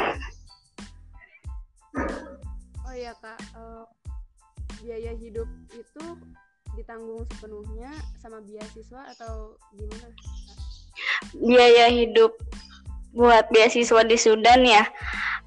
iya 3.00 3.16
kak. 3.16 3.40
Uh, 3.56 3.88
biaya 4.84 5.16
hidup 5.16 5.48
itu 5.72 6.04
ditanggung 6.76 7.24
sepenuhnya 7.32 7.90
sama 8.20 8.44
beasiswa 8.44 9.00
atau 9.16 9.58
gimana 9.74 10.08
biaya 11.34 11.90
hidup 11.90 12.36
buat 13.16 13.48
beasiswa 13.50 14.06
di 14.06 14.16
Sudan 14.20 14.62
ya. 14.62 14.84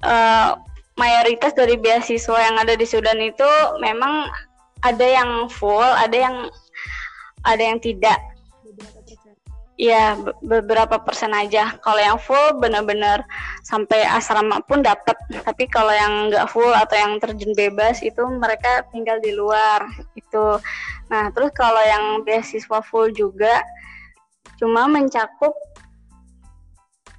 Uh, 0.04 0.58
mayoritas 1.00 1.56
dari 1.56 1.80
beasiswa 1.80 2.36
yang 2.36 2.60
ada 2.60 2.76
di 2.76 2.84
Sudan 2.84 3.18
itu 3.22 3.48
memang 3.80 4.28
ada 4.84 5.06
yang 5.06 5.48
full 5.48 5.80
ada 5.80 6.12
yang 6.12 6.36
ada 7.48 7.62
yang 7.62 7.80
tidak 7.80 8.20
ya 9.84 10.16
beberapa 10.40 10.96
persen 10.96 11.36
aja. 11.36 11.76
Kalau 11.84 12.00
yang 12.00 12.16
full 12.16 12.56
benar-benar 12.56 13.20
sampai 13.60 14.00
asrama 14.08 14.64
pun 14.64 14.80
dapat. 14.80 15.12
Tapi 15.44 15.68
kalau 15.68 15.92
yang 15.92 16.32
nggak 16.32 16.48
full 16.48 16.72
atau 16.72 16.96
yang 16.96 17.20
terjun 17.20 17.52
bebas 17.52 18.00
itu 18.00 18.24
mereka 18.24 18.88
tinggal 18.88 19.20
di 19.20 19.36
luar 19.36 19.84
itu. 20.16 20.56
Nah 21.12 21.28
terus 21.36 21.52
kalau 21.52 21.84
yang 21.84 22.24
beasiswa 22.24 22.80
full 22.80 23.12
juga 23.12 23.60
cuma 24.56 24.88
mencakup 24.88 25.52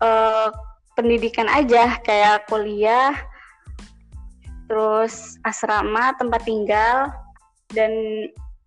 uh, 0.01 0.49
pendidikan 0.97 1.45
aja 1.45 2.01
kayak 2.01 2.49
kuliah, 2.49 3.13
terus 4.65 5.37
asrama 5.45 6.17
tempat 6.17 6.41
tinggal 6.41 7.13
dan 7.69 7.93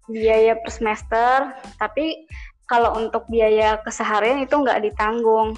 biaya 0.06 0.54
per 0.62 0.70
semester. 0.70 1.50
Tapi 1.82 2.30
kalau 2.68 2.94
untuk 3.00 3.24
biaya 3.26 3.80
keseharian 3.82 4.44
itu 4.44 4.54
nggak 4.54 4.84
ditanggung. 4.84 5.56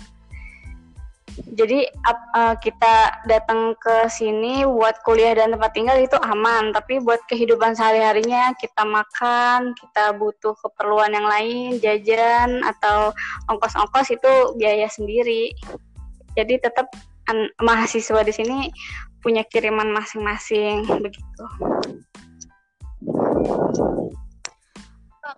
Jadi 1.55 1.87
uh, 2.35 2.59
kita 2.59 3.23
datang 3.31 3.73
ke 3.79 4.11
sini 4.11 4.67
buat 4.67 4.99
kuliah 5.07 5.33
dan 5.39 5.55
tempat 5.55 5.73
tinggal 5.73 5.97
itu 5.99 6.19
aman, 6.21 6.75
tapi 6.75 6.99
buat 6.99 7.23
kehidupan 7.31 7.75
sehari-harinya 7.75 8.51
kita 8.59 8.83
makan, 8.83 9.73
kita 9.79 10.15
butuh 10.19 10.53
keperluan 10.59 11.15
yang 11.15 11.25
lain, 11.25 11.79
jajan 11.79 12.61
atau 12.67 13.15
ongkos-ongkos 13.47 14.11
itu 14.11 14.33
biaya 14.59 14.91
sendiri. 14.91 15.55
Jadi 16.35 16.59
tetap 16.61 16.91
mahasiswa 17.63 18.21
di 18.27 18.33
sini 18.35 18.59
punya 19.23 19.47
kiriman 19.47 19.93
masing-masing 19.93 20.83
begitu 20.99 21.45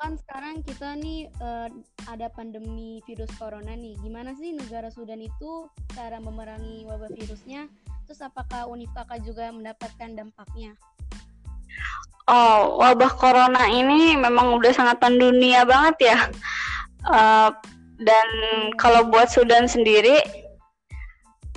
kan 0.03 0.19
sekarang 0.19 0.67
kita 0.67 0.99
nih 0.99 1.31
uh, 1.39 1.71
ada 2.11 2.27
pandemi 2.35 2.99
virus 3.07 3.31
corona 3.39 3.71
nih. 3.79 3.95
Gimana 4.03 4.35
sih 4.35 4.51
negara 4.51 4.91
Sudan 4.91 5.23
itu 5.23 5.71
cara 5.95 6.19
memerangi 6.19 6.83
wabah 6.91 7.07
virusnya? 7.15 7.71
Terus 8.11 8.19
apakah 8.27 8.67
Unif 8.67 8.91
Kakak 8.99 9.23
juga 9.23 9.55
mendapatkan 9.55 10.11
dampaknya? 10.19 10.75
Oh, 12.27 12.83
wabah 12.83 13.15
corona 13.15 13.71
ini 13.71 14.19
memang 14.19 14.59
udah 14.59 14.75
sangat 14.75 14.99
pendunia 14.99 15.63
banget 15.63 16.11
ya. 16.11 16.19
Uh, 17.07 17.55
dan 18.03 18.27
kalau 18.83 19.07
buat 19.07 19.31
Sudan 19.31 19.71
sendiri, 19.71 20.19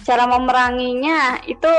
cara 0.05 0.29
memeranginya 0.29 1.41
itu 1.49 1.73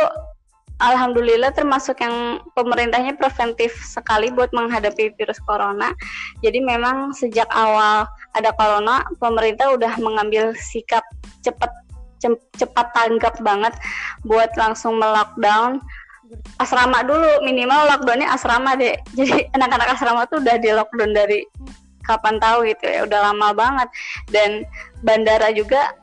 Alhamdulillah 0.76 1.56
termasuk 1.56 2.04
yang 2.04 2.44
pemerintahnya 2.52 3.16
preventif 3.16 3.72
sekali 3.80 4.28
buat 4.28 4.52
menghadapi 4.52 5.16
virus 5.16 5.40
corona. 5.48 5.96
Jadi 6.44 6.60
memang 6.60 7.16
sejak 7.16 7.48
awal 7.48 8.04
ada 8.36 8.52
corona, 8.52 9.00
pemerintah 9.16 9.72
udah 9.72 9.96
mengambil 9.96 10.52
sikap 10.52 11.00
cepat 11.40 11.72
cepat 12.60 12.86
tanggap 12.92 13.40
banget 13.40 13.72
buat 14.28 14.52
langsung 14.60 15.00
melockdown. 15.00 15.80
Asrama 16.60 17.00
dulu 17.08 17.40
minimal 17.40 17.96
lockdownnya 17.96 18.28
asrama 18.28 18.76
deh. 18.76 19.00
Jadi 19.16 19.48
anak-anak 19.56 19.96
asrama 19.96 20.28
tuh 20.28 20.44
udah 20.44 20.60
di 20.60 20.76
lockdown 20.76 21.16
dari 21.16 21.40
kapan 22.04 22.36
tahu 22.36 22.68
gitu 22.68 22.84
ya 22.84 23.08
udah 23.08 23.32
lama 23.32 23.48
banget. 23.56 23.88
Dan 24.28 24.68
bandara 25.00 25.48
juga 25.56 25.96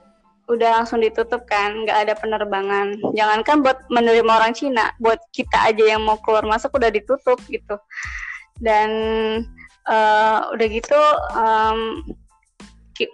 udah 0.44 0.84
langsung 0.84 1.00
ditutup 1.00 1.48
kan, 1.48 1.88
nggak 1.88 1.98
ada 2.08 2.14
penerbangan. 2.20 3.00
Jangankan 3.16 3.64
buat 3.64 3.80
menerima 3.88 4.28
orang 4.28 4.52
Cina, 4.52 4.92
buat 5.00 5.20
kita 5.32 5.72
aja 5.72 5.96
yang 5.96 6.04
mau 6.04 6.20
keluar 6.20 6.44
masuk 6.44 6.76
udah 6.76 6.92
ditutup 6.92 7.40
gitu. 7.48 7.80
Dan 8.60 8.90
uh, 9.88 10.52
udah 10.52 10.68
gitu 10.68 11.00
um, 11.36 12.04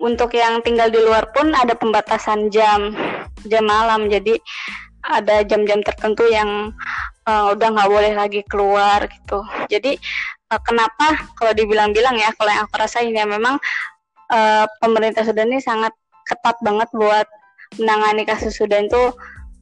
untuk 0.04 0.36
yang 0.36 0.60
tinggal 0.66 0.90
di 0.92 1.00
luar 1.00 1.30
pun 1.32 1.54
ada 1.54 1.78
pembatasan 1.78 2.50
jam 2.50 2.98
jam 3.48 3.64
malam, 3.64 4.10
jadi 4.12 4.36
ada 5.00 5.48
jam-jam 5.48 5.80
tertentu 5.80 6.28
yang 6.28 6.76
uh, 7.24 7.56
udah 7.56 7.68
nggak 7.72 7.90
boleh 7.90 8.14
lagi 8.18 8.42
keluar 8.50 9.08
gitu. 9.08 9.46
Jadi 9.72 9.96
uh, 10.52 10.60
kenapa 10.60 11.30
kalau 11.40 11.56
dibilang-bilang 11.56 12.20
ya, 12.20 12.34
kalau 12.36 12.52
yang 12.52 12.68
aku 12.68 12.76
rasain 12.76 13.16
ya 13.16 13.24
memang 13.24 13.62
uh, 14.34 14.66
pemerintah 14.84 15.24
Sudan 15.24 15.54
ini 15.54 15.64
sangat 15.64 15.96
ketat 16.30 16.56
banget 16.62 16.90
buat 16.94 17.26
menangani 17.82 18.24
kasus 18.30 18.58
Sudan 18.62 18.86
itu 18.86 19.14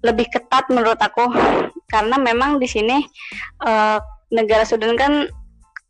lebih 0.04 0.28
ketat 0.30 0.68
menurut 0.70 1.00
aku 1.00 1.32
karena 1.90 2.20
memang 2.20 2.60
di 2.60 2.68
sini 2.68 3.02
uh, 3.64 3.98
negara 4.30 4.68
Sudan 4.68 5.00
kan 5.00 5.32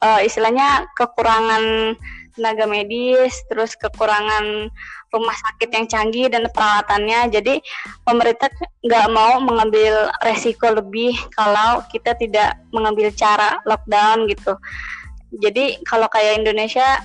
uh, 0.01 0.21
istilahnya 0.21 0.85
kekurangan 0.93 1.97
tenaga 2.37 2.69
medis, 2.69 3.33
terus 3.49 3.73
kekurangan 3.73 4.69
rumah 5.09 5.33
sakit 5.33 5.73
yang 5.73 5.85
canggih 5.89 6.29
dan 6.29 6.45
peralatannya. 6.53 7.33
Jadi 7.33 7.57
pemerintah 8.05 8.53
nggak 8.85 9.07
mau 9.09 9.41
mengambil 9.41 10.13
resiko 10.21 10.69
lebih 10.69 11.17
kalau 11.33 11.81
kita 11.89 12.13
tidak 12.13 12.61
mengambil 12.69 13.09
cara 13.17 13.57
lockdown 13.65 14.29
gitu. 14.29 14.53
Jadi 15.41 15.81
kalau 15.89 16.05
kayak 16.13 16.45
Indonesia 16.45 17.01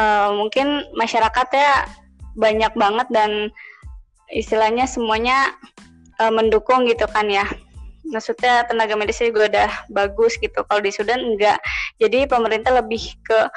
uh, 0.00 0.32
mungkin 0.32 0.88
masyarakatnya 0.96 1.86
banyak 2.34 2.72
banget 2.74 3.06
dan 3.10 3.50
istilahnya 4.30 4.86
semuanya 4.88 5.54
uh, 6.18 6.32
mendukung 6.32 6.86
gitu 6.86 7.06
kan 7.10 7.26
ya. 7.30 7.46
Maksudnya 8.04 8.68
tenaga 8.68 8.94
medisnya 8.94 9.32
juga 9.32 9.48
udah 9.48 9.70
bagus 9.90 10.36
gitu. 10.36 10.60
Kalau 10.68 10.80
di 10.84 10.92
Sudan 10.92 11.24
enggak. 11.24 11.56
Jadi 11.98 12.28
pemerintah 12.28 12.76
lebih 12.76 13.00
ke 13.24 13.48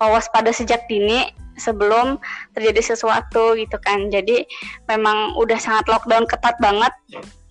waspada 0.00 0.50
sejak 0.52 0.84
dini 0.90 1.30
sebelum 1.60 2.18
terjadi 2.56 2.96
sesuatu 2.96 3.54
gitu 3.54 3.76
kan. 3.84 4.08
Jadi 4.08 4.42
memang 4.88 5.36
udah 5.38 5.60
sangat 5.60 5.86
lockdown 5.86 6.24
ketat 6.26 6.56
banget 6.58 6.90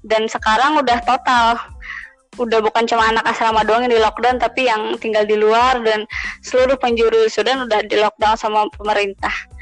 dan 0.04 0.26
sekarang 0.28 0.82
udah 0.82 1.00
total. 1.06 1.60
Udah 2.42 2.66
bukan 2.66 2.90
cuma 2.90 3.14
anak 3.14 3.30
asrama 3.30 3.62
doang 3.62 3.86
yang 3.86 3.94
di 3.94 4.02
lockdown 4.02 4.42
tapi 4.42 4.66
yang 4.66 4.98
tinggal 4.98 5.22
di 5.22 5.38
luar 5.38 5.78
dan 5.86 6.10
seluruh 6.42 6.74
penjuru 6.82 7.30
Sudan 7.30 7.70
udah 7.70 7.86
di 7.86 7.94
lockdown 8.02 8.34
sama 8.34 8.66
pemerintah 8.74 9.53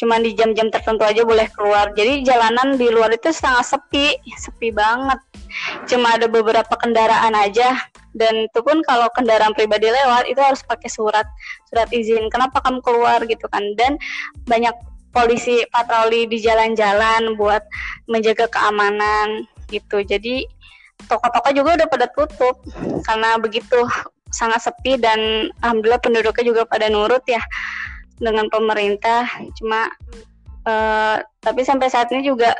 cuma 0.00 0.16
di 0.16 0.32
jam-jam 0.32 0.72
tertentu 0.72 1.04
aja 1.04 1.20
boleh 1.28 1.44
keluar. 1.52 1.92
Jadi 1.92 2.24
jalanan 2.24 2.80
di 2.80 2.88
luar 2.88 3.12
itu 3.12 3.28
sangat 3.36 3.76
sepi 3.76 4.16
sepi 4.40 4.72
banget. 4.72 5.20
Cuma 5.84 6.16
ada 6.16 6.24
beberapa 6.24 6.72
kendaraan 6.80 7.36
aja. 7.36 7.76
Dan 8.16 8.48
itu 8.48 8.60
pun 8.64 8.80
kalau 8.88 9.12
kendaraan 9.12 9.52
pribadi 9.52 9.92
lewat 9.92 10.24
itu 10.32 10.40
harus 10.40 10.64
pakai 10.64 10.88
surat. 10.88 11.28
Surat 11.68 11.92
izin 11.92 12.32
kenapa 12.32 12.64
kamu 12.64 12.80
keluar? 12.80 13.20
gitu 13.28 13.44
kan. 13.52 13.60
Dan 13.76 14.00
banyak 14.48 14.72
polisi 15.12 15.60
patroli 15.68 16.24
di 16.24 16.40
jalan-jalan 16.40 17.36
buat 17.36 17.60
menjaga 18.08 18.48
keamanan 18.48 19.44
gitu. 19.68 20.00
Jadi 20.00 20.48
toko-toko 21.04 21.52
juga 21.52 21.76
udah 21.76 21.88
pada 21.92 22.06
tutup 22.08 22.64
karena 23.04 23.36
begitu 23.36 23.84
sangat 24.30 24.62
sepi 24.70 24.96
dan 24.96 25.50
alhamdulillah 25.60 26.00
penduduknya 26.00 26.44
juga 26.46 26.62
pada 26.62 26.86
nurut 26.86 27.22
ya 27.26 27.42
dengan 28.20 28.46
pemerintah 28.52 29.24
cuma 29.56 29.88
uh, 30.68 31.18
tapi 31.40 31.64
sampai 31.64 31.88
saat 31.88 32.12
ini 32.12 32.28
juga 32.28 32.52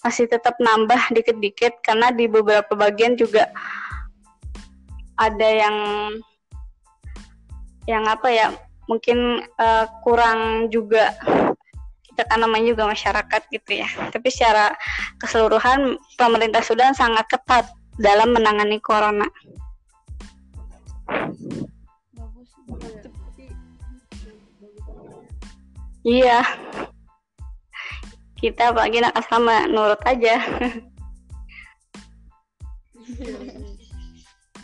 masih 0.00 0.26
tetap 0.26 0.56
nambah 0.56 1.12
dikit-dikit 1.14 1.84
karena 1.84 2.08
di 2.10 2.24
beberapa 2.26 2.72
bagian 2.72 3.14
juga 3.20 3.52
ada 5.20 5.48
yang 5.48 5.76
yang 7.84 8.08
apa 8.08 8.28
ya 8.32 8.48
mungkin 8.88 9.44
uh, 9.60 9.86
kurang 10.00 10.72
juga 10.72 11.12
kita 12.10 12.26
kan 12.26 12.42
namanya 12.42 12.74
juga 12.74 12.84
masyarakat 12.90 13.42
gitu 13.48 13.80
ya. 13.80 13.88
Tapi 14.10 14.28
secara 14.28 14.74
keseluruhan 15.22 15.96
pemerintah 16.18 16.60
Sudan 16.60 16.92
sangat 16.92 17.24
ketat 17.30 17.70
dalam 17.96 18.34
menangani 18.34 18.76
corona. 18.82 19.24
Iya. 26.04 26.40
Kita 28.40 28.72
apalagi 28.72 29.04
anak 29.04 29.16
asrama 29.20 29.68
nurut 29.68 30.00
aja. 30.08 30.40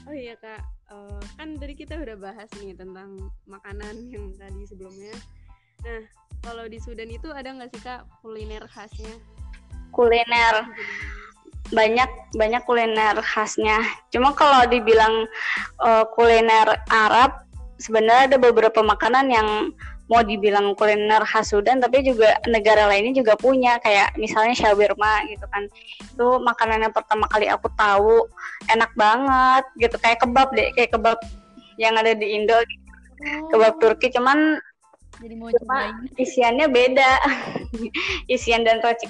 oh 0.09 0.15
iya 0.17 0.33
kak, 0.41 0.65
Eh, 0.87 1.21
kan 1.35 1.59
tadi 1.59 1.75
kita 1.75 1.99
udah 1.99 2.15
bahas 2.15 2.47
nih 2.63 2.71
tentang 2.79 3.19
makanan 3.51 4.07
yang 4.07 4.31
tadi 4.39 4.63
sebelumnya. 4.71 5.11
Nah, 5.83 6.03
kalau 6.47 6.71
di 6.71 6.79
Sudan 6.79 7.11
itu 7.11 7.27
ada 7.35 7.51
nggak 7.51 7.75
sih 7.75 7.83
kak 7.83 8.07
kuliner 8.23 8.63
khasnya? 8.71 9.19
Kuliner 9.91 10.71
banyak 11.75 12.07
banyak 12.39 12.63
kuliner 12.63 13.19
khasnya. 13.19 13.83
Cuma 14.15 14.31
kalau 14.39 14.63
dibilang 14.71 15.27
eh, 15.83 16.05
kuliner 16.15 16.79
Arab, 16.87 17.43
sebenarnya 17.83 18.31
ada 18.31 18.39
beberapa 18.39 18.79
makanan 18.87 19.27
yang 19.27 19.49
mau 20.07 20.23
dibilang 20.23 20.75
kuliner 20.79 21.23
khas 21.27 21.51
Sudan, 21.51 21.83
tapi 21.83 22.07
juga 22.07 22.39
negara 22.47 22.87
lainnya 22.87 23.19
juga 23.19 23.35
punya, 23.35 23.79
kayak 23.83 24.15
misalnya 24.15 24.55
shawarma 24.55 25.27
gitu 25.27 25.47
kan. 25.51 25.67
Itu 25.99 26.39
makanan 26.43 26.87
yang 26.87 26.95
pertama 26.95 27.27
kali 27.27 27.51
aku 27.51 27.67
tahu, 27.75 28.27
enak 28.71 28.91
banget 28.95 29.65
gitu, 29.83 29.97
kayak 29.99 30.23
kebab 30.23 30.49
deh, 30.55 30.71
kayak 30.79 30.95
kebab 30.95 31.19
yang 31.77 31.99
ada 31.99 32.15
di 32.15 32.39
Indo, 32.39 32.55
kebab 33.51 33.83
Turki, 33.83 34.15
cuman 34.15 34.63
jadi 35.17 35.35
mau 35.35 35.49
Cuma 35.49 35.91
cobain 35.91 35.97
isiannya 36.21 36.67
beda, 36.69 37.13
isian 38.35 38.63
dan 38.63 38.85
racik 38.85 39.09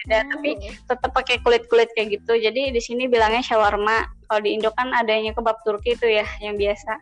beda, 0.00 0.24
tapi 0.30 0.56
tetap 0.88 1.10
pakai 1.12 1.42
kulit-kulit 1.42 1.90
kayak 1.92 2.22
gitu. 2.22 2.38
Jadi 2.38 2.70
di 2.72 2.80
sini 2.80 3.10
bilangnya 3.10 3.42
shawarma. 3.42 4.06
Kalau 4.30 4.40
di 4.40 4.54
Indo 4.54 4.70
kan 4.72 4.94
adanya 4.94 5.34
kebab 5.34 5.58
Turki 5.66 5.98
itu 5.98 6.06
ya 6.06 6.24
yang 6.38 6.54
biasa. 6.54 6.92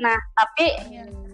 Nah, 0.00 0.16
tapi 0.34 0.66
Iya. 0.88 1.25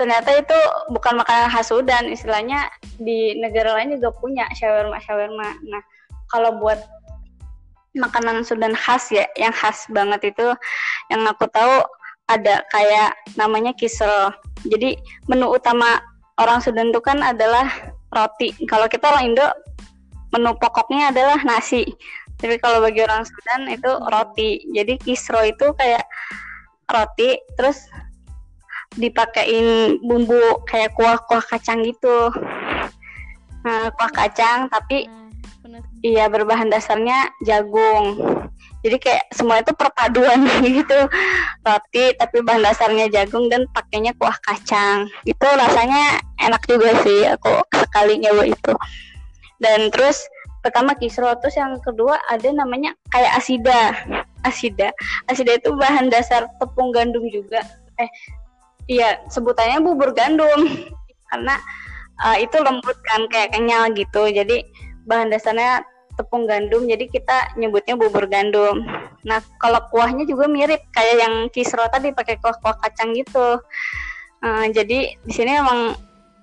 Ternyata 0.00 0.32
itu 0.32 0.58
bukan 0.88 1.20
makanan 1.20 1.52
khas 1.52 1.68
Sudan, 1.68 2.08
istilahnya 2.08 2.72
di 2.96 3.36
negara 3.36 3.76
lain 3.76 4.00
juga 4.00 4.16
punya 4.16 4.48
shawarma 4.56 4.96
shawarma. 5.04 5.60
Nah, 5.68 5.82
kalau 6.32 6.56
buat 6.56 6.80
makanan 7.92 8.40
Sudan 8.48 8.72
khas 8.72 9.12
ya, 9.12 9.28
yang 9.36 9.52
khas 9.52 9.84
banget 9.92 10.32
itu 10.32 10.56
yang 11.12 11.20
aku 11.28 11.44
tahu 11.52 11.84
ada 12.32 12.64
kayak 12.72 13.12
namanya 13.36 13.76
kisel. 13.76 14.32
Jadi 14.64 14.96
menu 15.28 15.52
utama 15.52 16.00
orang 16.40 16.64
Sudan 16.64 16.88
itu 16.88 17.04
kan 17.04 17.20
adalah 17.20 17.68
roti. 18.08 18.56
Kalau 18.64 18.88
kita 18.88 19.04
orang 19.12 19.36
Indo 19.36 19.44
menu 20.32 20.56
pokoknya 20.56 21.12
adalah 21.12 21.44
nasi. 21.44 21.84
Tapi 22.40 22.56
kalau 22.56 22.80
bagi 22.80 23.04
orang 23.04 23.28
Sudan 23.28 23.68
itu 23.68 23.90
roti. 24.08 24.64
Jadi 24.72 24.96
kisro 24.96 25.44
itu 25.44 25.76
kayak 25.76 26.08
roti 26.88 27.36
terus 27.58 27.84
dipakein 28.98 29.98
bumbu 30.02 30.62
kayak 30.66 30.94
kuah-kuah 30.98 31.42
kacang 31.44 31.86
gitu. 31.86 32.32
Nah, 33.60 33.92
kuah 33.94 34.12
kacang 34.14 34.66
tapi 34.72 35.06
nah 35.06 35.20
iya 36.00 36.26
berbahan 36.28 36.72
dasarnya 36.72 37.30
jagung. 37.44 38.18
Jadi 38.80 38.96
kayak 38.96 39.24
semua 39.36 39.60
itu 39.60 39.76
perpaduan 39.76 40.40
gitu. 40.64 40.98
Roti 41.60 42.04
tapi 42.16 42.40
bahan 42.40 42.64
dasarnya 42.64 43.12
jagung 43.12 43.52
dan 43.52 43.68
pakainya 43.76 44.16
kuah 44.16 44.36
kacang. 44.40 45.06
Itu 45.28 45.44
rasanya 45.44 46.20
enak 46.40 46.64
juga 46.64 46.96
sih 47.04 47.28
aku 47.28 47.60
sekali 47.76 48.20
nyoba 48.24 48.48
itu. 48.48 48.72
Dan 49.60 49.92
terus 49.92 50.24
pertama 50.64 50.96
kisro 50.96 51.28
terus 51.40 51.56
yang 51.56 51.76
kedua 51.84 52.16
ada 52.32 52.48
namanya 52.48 52.96
kayak 53.12 53.36
asida. 53.36 53.92
Asida. 54.40 54.88
Asida 55.28 55.60
itu 55.60 55.76
bahan 55.76 56.08
dasar 56.08 56.48
tepung 56.56 56.96
gandum 56.96 57.28
juga. 57.28 57.60
Eh 58.00 58.08
iya 58.90 59.22
sebutannya 59.30 59.78
bubur 59.86 60.10
gandum 60.10 60.66
karena 61.30 61.54
uh, 62.26 62.36
itu 62.42 62.58
lembut 62.58 62.98
kan 63.06 63.30
kayak 63.30 63.54
kenyal 63.54 63.86
gitu. 63.94 64.26
Jadi 64.26 64.66
bahan 65.06 65.30
dasarnya 65.30 65.86
tepung 66.18 66.44
gandum 66.44 66.84
jadi 66.84 67.06
kita 67.06 67.54
nyebutnya 67.54 67.94
bubur 67.94 68.26
gandum. 68.26 68.82
Nah, 69.22 69.38
kalau 69.62 69.80
kuahnya 69.88 70.26
juga 70.26 70.50
mirip 70.50 70.82
kayak 70.90 71.16
yang 71.22 71.34
kisro 71.54 71.86
tadi 71.88 72.10
pakai 72.10 72.36
kuah-kuah 72.42 72.76
kacang 72.82 73.14
gitu. 73.14 73.62
Uh, 74.42 74.66
jadi 74.72 75.14
di 75.16 75.32
sini 75.32 75.60
emang 75.60 75.94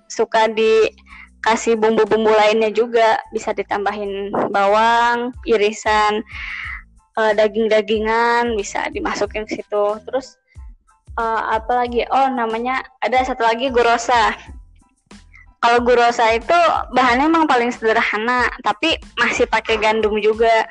suka 0.08 0.48
dikasih 0.48 1.76
bumbu-bumbu 1.76 2.30
lainnya 2.30 2.70
juga, 2.72 3.18
bisa 3.34 3.50
ditambahin 3.52 4.30
bawang, 4.50 5.34
irisan 5.44 6.22
uh, 7.18 7.32
daging-dagingan 7.34 8.54
bisa 8.54 8.86
dimasukin 8.94 9.44
ke 9.44 9.58
situ. 9.58 9.84
Terus 10.06 10.38
uh, 11.18 11.42
apa 11.58 11.84
lagi? 11.84 12.06
Oh, 12.08 12.30
namanya 12.30 12.80
ada 13.02 13.18
satu 13.26 13.42
lagi 13.42 13.68
gurosa. 13.74 14.38
Kalau 15.58 15.82
gurosa 15.82 16.30
itu 16.38 16.54
bahannya 16.94 17.26
emang 17.26 17.50
paling 17.50 17.74
sederhana 17.74 18.46
tapi 18.62 18.94
masih 19.18 19.50
pakai 19.50 19.74
gandum 19.82 20.14
juga. 20.22 20.70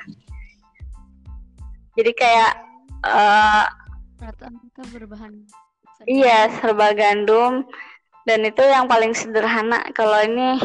Jadi 2.00 2.12
kayak 2.16 2.54
eh, 3.04 3.66
rata-rata 4.24 4.82
berbahan 4.96 5.34
iya 6.08 6.48
serba 6.56 6.96
gandum. 6.96 7.68
Dan 8.24 8.48
itu 8.48 8.64
yang 8.64 8.88
paling 8.88 9.12
sederhana. 9.12 9.92
Kalau 9.92 10.24
ini 10.24 10.56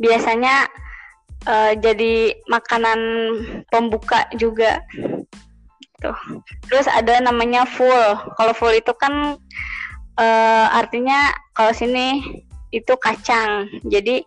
biasanya 0.00 0.72
eh, 1.44 1.76
jadi 1.76 2.32
makanan 2.48 3.00
pembuka 3.68 4.24
juga 4.40 4.80
tuh 6.02 6.16
terus 6.66 6.90
ada 6.90 7.22
namanya 7.22 7.62
full 7.62 8.18
kalau 8.34 8.52
full 8.52 8.74
itu 8.74 8.90
kan 8.98 9.38
eh, 10.18 10.66
artinya 10.74 11.32
kalau 11.54 11.72
sini 11.72 12.20
itu 12.72 12.92
kacang. 12.96 13.68
Jadi 13.84 14.24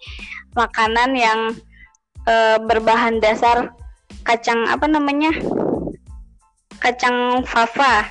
makanan 0.54 1.18
yang 1.18 1.40
eh, 2.30 2.58
berbahan 2.62 3.20
dasar 3.20 3.74
kacang 4.24 4.70
apa 4.70 4.86
namanya? 4.86 5.34
Kacang 6.80 7.42
fava. 7.44 8.06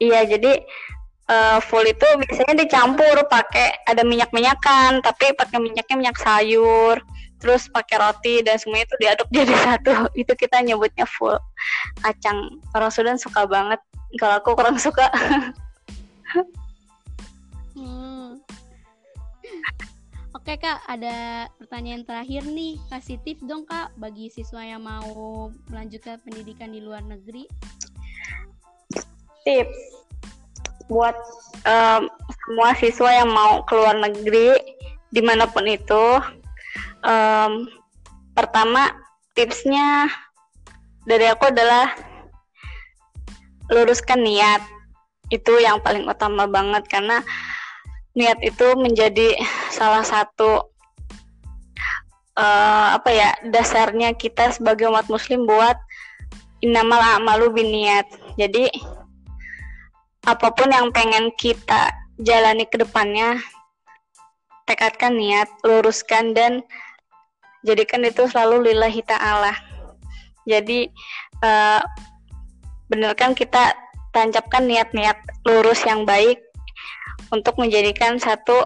Iya, 0.00 0.24
jadi 0.36 0.64
eh, 1.28 1.58
full 1.60 1.84
itu 1.84 2.06
biasanya 2.24 2.54
dicampur 2.64 3.28
pakai 3.28 3.84
ada 3.84 4.02
minyak-minyakan, 4.02 5.04
tapi 5.04 5.36
pakai 5.36 5.60
minyaknya 5.60 5.96
minyak 5.96 6.18
sayur, 6.20 7.00
terus 7.36 7.68
pakai 7.68 8.00
roti 8.00 8.40
dan 8.40 8.56
semuanya 8.56 8.88
itu 8.88 8.96
diaduk 9.00 9.28
jadi 9.32 9.54
satu. 9.66 9.94
Itu 10.16 10.32
kita 10.36 10.62
nyebutnya 10.64 11.04
full 11.04 11.36
kacang. 12.00 12.60
Orang 12.72 12.90
Sudan 12.92 13.18
suka 13.20 13.44
banget. 13.44 13.80
Kalau 14.16 14.40
aku 14.40 14.56
kurang 14.56 14.78
suka. 14.80 15.08
Hmm. 17.76 18.40
Oke 20.32 20.56
kak, 20.56 20.80
ada 20.88 21.44
pertanyaan 21.60 22.08
terakhir 22.08 22.40
nih. 22.48 22.80
Kasih 22.88 23.20
tips 23.20 23.44
dong 23.44 23.68
kak 23.68 23.92
bagi 24.00 24.32
siswa 24.32 24.64
yang 24.64 24.80
mau 24.80 25.52
melanjutkan 25.68 26.16
pendidikan 26.24 26.72
di 26.72 26.80
luar 26.80 27.04
negeri. 27.04 27.44
tips 29.44 30.06
buat 30.86 31.14
em, 31.66 32.06
semua 32.46 32.70
siswa 32.78 33.10
yang 33.10 33.30
mau 33.30 33.62
keluar 33.66 33.94
negeri 33.98 34.54
di 35.10 35.22
mana 35.22 35.46
pun 35.50 35.66
itu 35.66 36.04
em, 37.04 37.68
pertama 38.32 38.92
tipsnya 39.36 40.08
dari 41.04 41.26
aku 41.28 41.50
adalah 41.52 41.92
luruskan 43.72 44.22
niat. 44.22 44.62
Itu 45.28 45.58
yang 45.58 45.82
paling 45.82 46.06
utama 46.06 46.46
banget 46.46 46.86
karena 46.86 47.20
niat 48.14 48.38
itu 48.40 48.78
menjadi 48.78 49.36
salah 49.74 50.06
satu 50.06 50.72
eh, 52.38 52.88
apa 52.96 53.10
ya 53.12 53.34
dasarnya 53.50 54.14
kita 54.16 54.54
sebagai 54.54 54.88
umat 54.88 55.10
muslim 55.12 55.44
buat 55.44 55.76
innamal 56.64 56.96
a'malu 56.96 57.52
biniat 57.52 58.08
jadi 58.40 58.72
apa 60.26 60.50
pun 60.52 60.68
yang 60.74 60.90
pengen 60.90 61.30
kita 61.38 61.94
jalani 62.18 62.66
ke 62.66 62.82
depannya, 62.82 63.38
tekadkan 64.66 65.14
niat, 65.14 65.46
luruskan 65.62 66.34
dan 66.34 66.66
jadikan 67.66 68.06
itu 68.06 68.30
selalu 68.30 68.72
lillahi 68.72 69.02
ta'ala. 69.02 69.52
Jadi 70.46 70.86
eh, 71.42 71.82
benarkan 72.86 73.34
kita 73.34 73.74
tancapkan 74.14 74.64
niat-niat 74.64 75.18
lurus 75.44 75.82
yang 75.82 76.06
baik 76.06 76.38
untuk 77.34 77.58
menjadikan 77.58 78.22
satu 78.22 78.62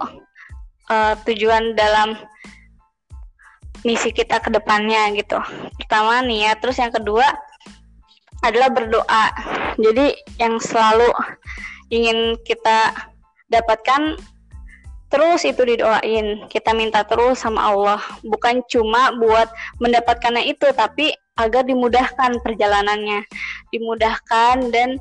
eh, 0.93 1.15
tujuan 1.25 1.73
dalam 1.75 2.15
misi 3.83 4.13
kita 4.13 4.45
ke 4.45 4.53
depannya 4.53 5.09
gitu. 5.17 5.41
Pertama 5.81 6.21
niat, 6.21 6.61
terus 6.61 6.77
yang 6.77 6.93
kedua 6.93 7.25
adalah 8.45 8.69
berdoa. 8.69 9.25
Jadi 9.81 10.13
yang 10.37 10.61
selalu 10.61 11.09
ingin 11.89 12.37
kita 12.45 12.93
dapatkan 13.49 14.21
terus 15.11 15.43
itu 15.45 15.61
didoain. 15.67 16.47
Kita 16.47 16.73
minta 16.73 17.03
terus 17.05 17.43
sama 17.43 17.69
Allah. 17.69 18.01
Bukan 18.23 18.63
cuma 18.71 19.13
buat 19.19 19.51
mendapatkannya 19.83 20.49
itu 20.49 20.71
tapi 20.73 21.13
agar 21.37 21.67
dimudahkan 21.67 22.41
perjalanannya. 22.41 23.27
Dimudahkan 23.75 24.71
dan 24.71 24.97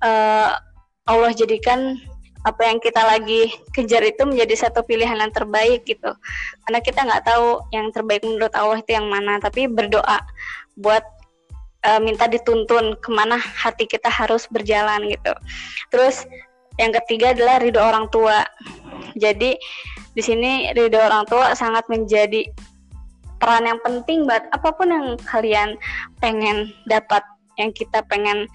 uh, 0.00 0.56
Allah 1.04 1.32
jadikan 1.34 1.98
apa 2.46 2.62
yang 2.64 2.78
kita 2.78 3.02
lagi 3.02 3.50
kejar 3.74 4.00
itu 4.06 4.22
menjadi 4.22 4.68
satu 4.68 4.86
pilihan 4.86 5.18
yang 5.18 5.34
terbaik 5.34 5.84
gitu. 5.84 6.14
Karena 6.64 6.78
kita 6.80 7.04
nggak 7.04 7.24
tahu 7.26 7.60
yang 7.74 7.90
terbaik 7.90 8.22
menurut 8.22 8.54
Allah 8.54 8.78
itu 8.78 8.94
yang 8.94 9.10
mana 9.10 9.42
tapi 9.42 9.66
berdoa 9.66 10.22
buat 10.78 11.02
uh, 11.84 12.00
minta 12.00 12.30
dituntun 12.30 12.94
ke 13.02 13.10
mana 13.10 13.36
hati 13.36 13.90
kita 13.90 14.08
harus 14.08 14.46
berjalan 14.48 15.10
gitu. 15.10 15.34
Terus 15.90 16.24
yang 16.78 16.94
ketiga 17.02 17.34
adalah 17.34 17.58
ridho 17.58 17.82
orang 17.82 18.06
tua 18.08 18.46
jadi 19.18 19.58
di 20.14 20.22
sini 20.22 20.72
ridho 20.74 20.98
orang 20.98 21.26
tua 21.26 21.54
sangat 21.54 21.86
menjadi 21.90 22.46
peran 23.38 23.70
yang 23.70 23.80
penting 23.86 24.26
buat 24.26 24.50
apa 24.50 24.74
pun 24.74 24.90
yang 24.90 25.06
kalian 25.30 25.78
pengen 26.18 26.74
dapat 26.90 27.22
yang 27.58 27.70
kita 27.74 28.02
pengen 28.06 28.46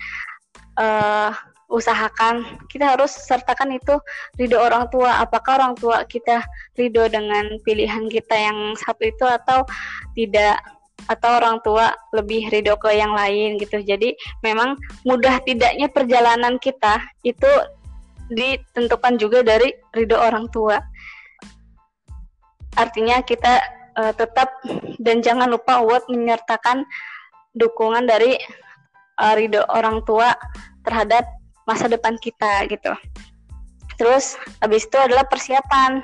uh, 0.80 1.32
usahakan. 1.74 2.45
Kita 2.70 2.93
harus 2.93 3.09
sertakan 3.09 3.76
itu 3.76 3.97
ridho 4.38 4.61
orang 4.61 4.88
tua. 4.93 5.24
Apakah 5.24 5.59
orang 5.59 5.74
tua 5.80 6.05
kita 6.05 6.45
ridho 6.78 7.09
dengan 7.09 7.57
pilihan 7.66 8.05
kita 8.07 8.36
yang 8.36 8.78
satu 8.78 9.09
itu 9.09 9.26
atau 9.26 9.66
tidak? 10.14 10.61
Atau 11.03 11.36
orang 11.36 11.59
tua 11.68 11.91
lebih 12.16 12.47
ridho 12.47 12.80
ke 12.80 12.95
yang 12.95 13.11
lain 13.11 13.59
gitu. 13.59 13.84
Jadi 13.84 14.16
memang 14.39 14.80
mudah 15.03 15.43
tidaknya 15.43 15.91
perjalanan 15.91 16.55
kita 16.64 17.03
itu 17.28 17.49
ditentukan 18.34 19.15
juga 19.21 19.45
dari 19.45 19.71
ridho 19.93 20.17
orang 20.17 20.49
tua 20.49 20.81
artinya 22.77 23.21
kita 23.21 23.61
uh, 23.97 24.13
tetap 24.13 24.49
dan 25.01 25.21
jangan 25.21 25.49
lupa 25.49 25.81
buat 25.86 26.05
menyertakan 26.09 26.86
dukungan 27.53 28.09
dari 28.09 28.38
uh, 29.21 29.34
ridho 29.38 29.61
orang 29.69 30.01
tua 30.05 30.34
terhadap 30.84 31.25
masa 31.69 31.88
depan 31.88 32.17
kita 32.19 32.67
gitu. 32.67 32.91
Terus 33.95 34.36
habis 34.59 34.89
itu 34.89 34.97
adalah 34.97 35.23
persiapan. 35.29 36.01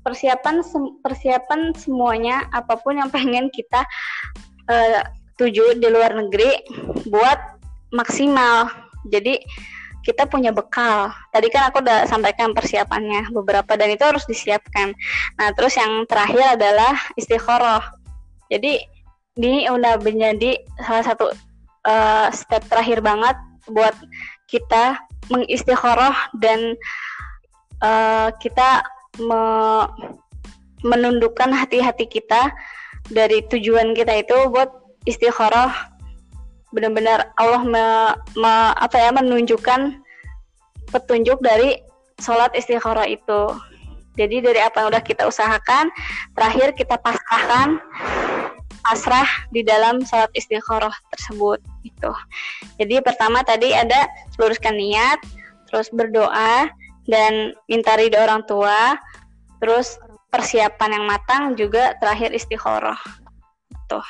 Persiapan 0.00 0.64
persiapan 1.04 1.76
semuanya 1.76 2.48
apa 2.56 2.80
pun 2.80 2.96
yang 2.96 3.12
pengen 3.12 3.52
kita 3.52 3.84
uh, 4.66 5.00
tuju 5.36 5.78
di 5.78 5.88
luar 5.88 6.16
negeri 6.16 6.56
buat 7.08 7.38
maksimal. 7.94 8.68
Jadi 9.08 9.40
kita 10.00 10.24
punya 10.24 10.50
bekal. 10.50 11.12
Tadi 11.32 11.48
kan 11.52 11.68
aku 11.68 11.84
udah 11.84 12.08
sampaikan 12.08 12.56
persiapannya 12.56 13.32
beberapa 13.32 13.76
dan 13.76 13.92
itu 13.92 14.04
harus 14.04 14.24
disiapkan. 14.24 14.96
Nah, 15.36 15.48
terus 15.52 15.76
yang 15.76 16.08
terakhir 16.08 16.56
adalah 16.56 16.96
istikharah. 17.16 17.84
Jadi 18.48 18.80
ini 19.38 19.68
udah 19.70 20.00
menjadi 20.00 20.58
salah 20.82 21.04
satu 21.04 21.32
uh, 21.86 22.28
step 22.32 22.64
terakhir 22.68 23.04
banget 23.04 23.36
buat 23.70 23.94
kita 24.50 24.98
mengistikharah 25.30 26.32
dan 26.42 26.74
uh, 27.84 28.34
kita 28.42 28.82
me 29.22 29.42
menundukkan 30.80 31.52
hati-hati 31.52 32.08
kita 32.08 32.48
dari 33.12 33.44
tujuan 33.52 33.92
kita 33.92 34.24
itu 34.24 34.48
buat 34.48 34.72
istikharah 35.04 35.92
benar-benar 36.70 37.34
Allah 37.38 37.62
me, 37.66 37.86
me, 38.38 38.54
apa 38.78 38.96
ya 38.98 39.10
menunjukkan 39.10 39.98
petunjuk 40.90 41.38
dari 41.42 41.82
sholat 42.22 42.54
istikharah 42.54 43.06
itu 43.06 43.50
jadi 44.18 44.42
dari 44.42 44.60
apa 44.60 44.82
yang 44.82 44.88
udah 44.92 45.02
kita 45.02 45.26
usahakan 45.26 45.88
terakhir 46.34 46.74
kita 46.74 46.98
pasrahkan 46.98 47.78
pasrah 48.82 49.28
di 49.52 49.62
dalam 49.62 50.02
sholat 50.02 50.32
istikharah 50.34 50.92
tersebut 51.14 51.60
itu. 51.84 52.12
Jadi 52.80 53.00
pertama 53.04 53.44
tadi 53.44 53.70
ada 53.76 54.08
luruskan 54.40 54.76
niat, 54.76 55.20
terus 55.68 55.92
berdoa 55.92 56.68
dan 57.06 57.54
minta 57.68 57.94
ridho 57.96 58.18
orang 58.18 58.42
tua, 58.48 58.96
terus 59.60 60.00
persiapan 60.32 61.00
yang 61.00 61.04
matang 61.06 61.42
juga 61.54 61.94
terakhir 62.00 62.32
istikharah. 62.32 62.98
Tuh. 63.86 64.04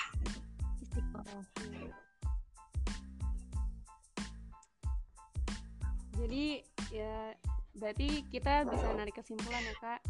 Berarti 7.81 8.23
kita 8.29 8.69
bisa 8.69 8.87
narik 8.93 9.17
kesimpulan 9.17 9.65
ya 9.65 9.75
kak. 9.81 10.01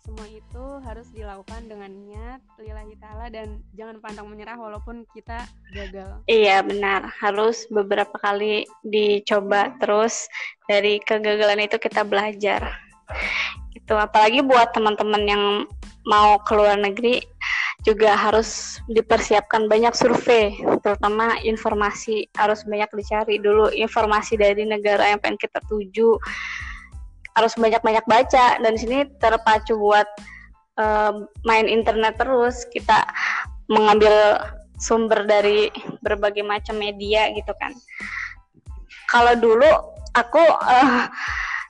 Semua 0.00 0.24
itu 0.24 0.64
harus 0.88 1.04
dilakukan 1.12 1.68
dengan 1.68 1.92
niat 1.92 2.40
lillahi 2.56 2.96
ta'ala 2.96 3.28
dan 3.28 3.60
jangan 3.76 4.00
pantang 4.00 4.24
menyerah 4.32 4.56
walaupun 4.56 5.04
kita 5.12 5.44
gagal. 5.76 6.24
Iya 6.24 6.64
benar, 6.64 7.12
harus 7.20 7.68
beberapa 7.68 8.16
kali 8.16 8.64
dicoba 8.80 9.76
terus. 9.76 10.24
Dari 10.64 10.96
kegagalan 11.04 11.68
itu 11.68 11.76
kita 11.76 12.08
belajar. 12.08 12.72
Itu 13.76 14.00
apalagi 14.00 14.40
buat 14.40 14.72
teman-teman 14.72 15.22
yang 15.28 15.44
mau 16.08 16.40
ke 16.40 16.56
luar 16.56 16.80
negeri 16.80 17.20
juga 17.84 18.16
harus 18.16 18.80
dipersiapkan 18.88 19.68
banyak 19.68 19.92
survei, 19.92 20.56
terutama 20.82 21.36
informasi 21.44 22.32
harus 22.32 22.64
banyak 22.64 22.88
dicari 22.96 23.36
dulu. 23.36 23.68
Informasi 23.70 24.40
dari 24.40 24.64
negara 24.64 25.12
yang 25.12 25.20
pengen 25.20 25.36
kita 25.36 25.60
tuju 25.68 26.16
harus 27.38 27.54
banyak-banyak 27.54 28.02
baca. 28.04 28.58
Dan 28.58 28.74
di 28.74 28.80
sini 28.82 28.98
terpacu 29.22 29.78
buat 29.78 30.06
uh, 30.82 31.24
main 31.46 31.70
internet 31.70 32.18
terus. 32.18 32.66
Kita 32.68 33.06
mengambil 33.70 34.42
sumber 34.78 35.26
dari 35.26 35.70
berbagai 36.02 36.42
macam 36.42 36.78
media 36.78 37.30
gitu 37.34 37.54
kan. 37.58 37.74
Kalau 39.08 39.38
dulu 39.38 39.70
aku 40.12 40.42
uh, 40.42 41.06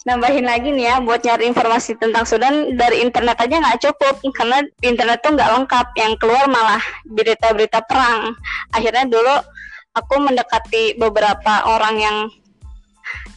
nambahin 0.09 0.49
lagi 0.49 0.73
nih 0.73 0.89
ya 0.89 0.97
buat 1.05 1.21
nyari 1.21 1.53
informasi 1.53 2.01
tentang 2.01 2.25
Sudan 2.25 2.73
dari 2.81 3.05
internet 3.05 3.37
aja 3.39 3.61
nggak 3.61 3.81
cukup. 3.85 4.25
Karena 4.33 4.65
internet 4.81 5.21
tuh 5.21 5.37
nggak 5.37 5.53
lengkap. 5.53 5.87
Yang 6.01 6.13
keluar 6.25 6.45
malah 6.49 6.83
berita-berita 7.05 7.85
perang. 7.85 8.33
Akhirnya 8.73 9.05
dulu 9.05 9.37
aku 9.99 10.15
mendekati 10.23 10.95
beberapa 10.97 11.67
orang 11.67 11.97
yang 11.99 12.17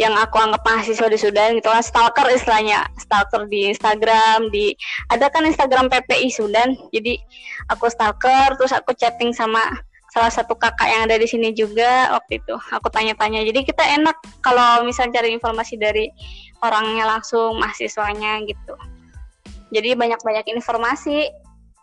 yang 0.02 0.18
aku 0.18 0.42
anggap 0.42 0.66
mahasiswa 0.66 1.06
di 1.14 1.20
Sudan 1.22 1.62
gitu 1.62 1.70
kan 1.70 1.86
stalker 1.86 2.26
istilahnya 2.34 2.90
stalker 2.98 3.46
di 3.46 3.70
Instagram 3.70 4.50
di 4.50 4.74
ada 5.14 5.30
kan 5.30 5.46
Instagram 5.46 5.94
PPI 5.94 6.34
Sudan 6.34 6.74
jadi 6.90 7.22
aku 7.70 7.86
stalker 7.86 8.58
terus 8.58 8.74
aku 8.74 8.98
chatting 8.98 9.30
sama 9.30 9.62
salah 10.12 10.28
satu 10.28 10.60
kakak 10.60 10.92
yang 10.92 11.08
ada 11.08 11.16
di 11.16 11.24
sini 11.24 11.56
juga 11.56 12.12
waktu 12.12 12.44
itu 12.44 12.56
aku 12.76 12.92
tanya-tanya. 12.92 13.48
Jadi 13.48 13.64
kita 13.64 13.80
enak 13.80 14.20
kalau 14.44 14.84
misal 14.84 15.08
cari 15.08 15.32
informasi 15.32 15.80
dari 15.80 16.12
orangnya 16.60 17.08
langsung 17.08 17.56
mahasiswanya 17.56 18.44
gitu. 18.44 18.76
Jadi 19.72 19.96
banyak-banyak 19.96 20.52
informasi 20.52 21.32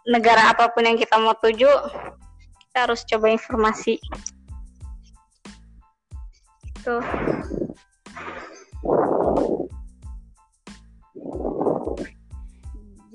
negara 0.05 0.53
apa 0.53 0.69
pun 0.77 0.85
yang 0.85 1.01
kita 1.01 1.17
mau 1.17 1.33
tuju 1.41 1.73
kita 2.69 2.79
harus 2.85 3.01
coba 3.09 3.33
informasi. 3.33 3.97
Itu 6.77 7.01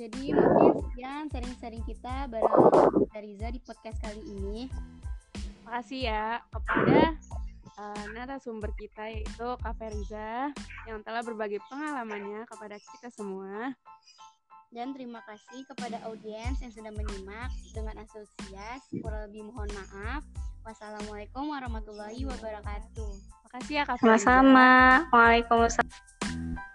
jadi 0.04 0.36
mungkin 0.36 0.72
sekian 0.84 1.24
sharing-sharing 1.32 1.84
kita 1.88 2.28
bareng 2.28 3.08
Riza 3.24 3.48
di 3.56 3.60
podcast 3.64 4.04
kali 4.04 4.20
ini. 4.20 4.68
Makasih 5.64 6.12
ya 6.12 6.44
kepada 6.52 7.16
uh, 7.80 8.04
narasumber 8.12 8.68
kita 8.76 9.16
yaitu 9.16 9.48
Kak 9.64 9.80
Feriza 9.80 10.52
yang 10.92 11.00
telah 11.08 11.24
berbagi 11.24 11.56
pengalamannya 11.72 12.44
kepada 12.52 12.76
kita 12.76 13.08
semua. 13.16 13.72
Dan 14.76 14.92
terima 14.92 15.24
kasih 15.24 15.64
kepada 15.72 16.04
audiens 16.10 16.60
yang 16.60 16.74
sudah 16.76 16.92
menyimak 16.92 17.48
dengan 17.72 18.04
asosias. 18.04 18.84
Kurang 19.00 19.32
lebih 19.32 19.48
mohon 19.48 19.72
maaf. 19.72 20.28
Wassalamualaikum 20.68 21.48
warahmatullahi 21.48 22.28
wabarakatuh. 22.28 23.12
Makasih 23.48 23.74
ya 23.80 23.84
Kak 23.88 24.04
Sama-sama. 24.04 25.08
Waalaikumsalam. 25.16 26.73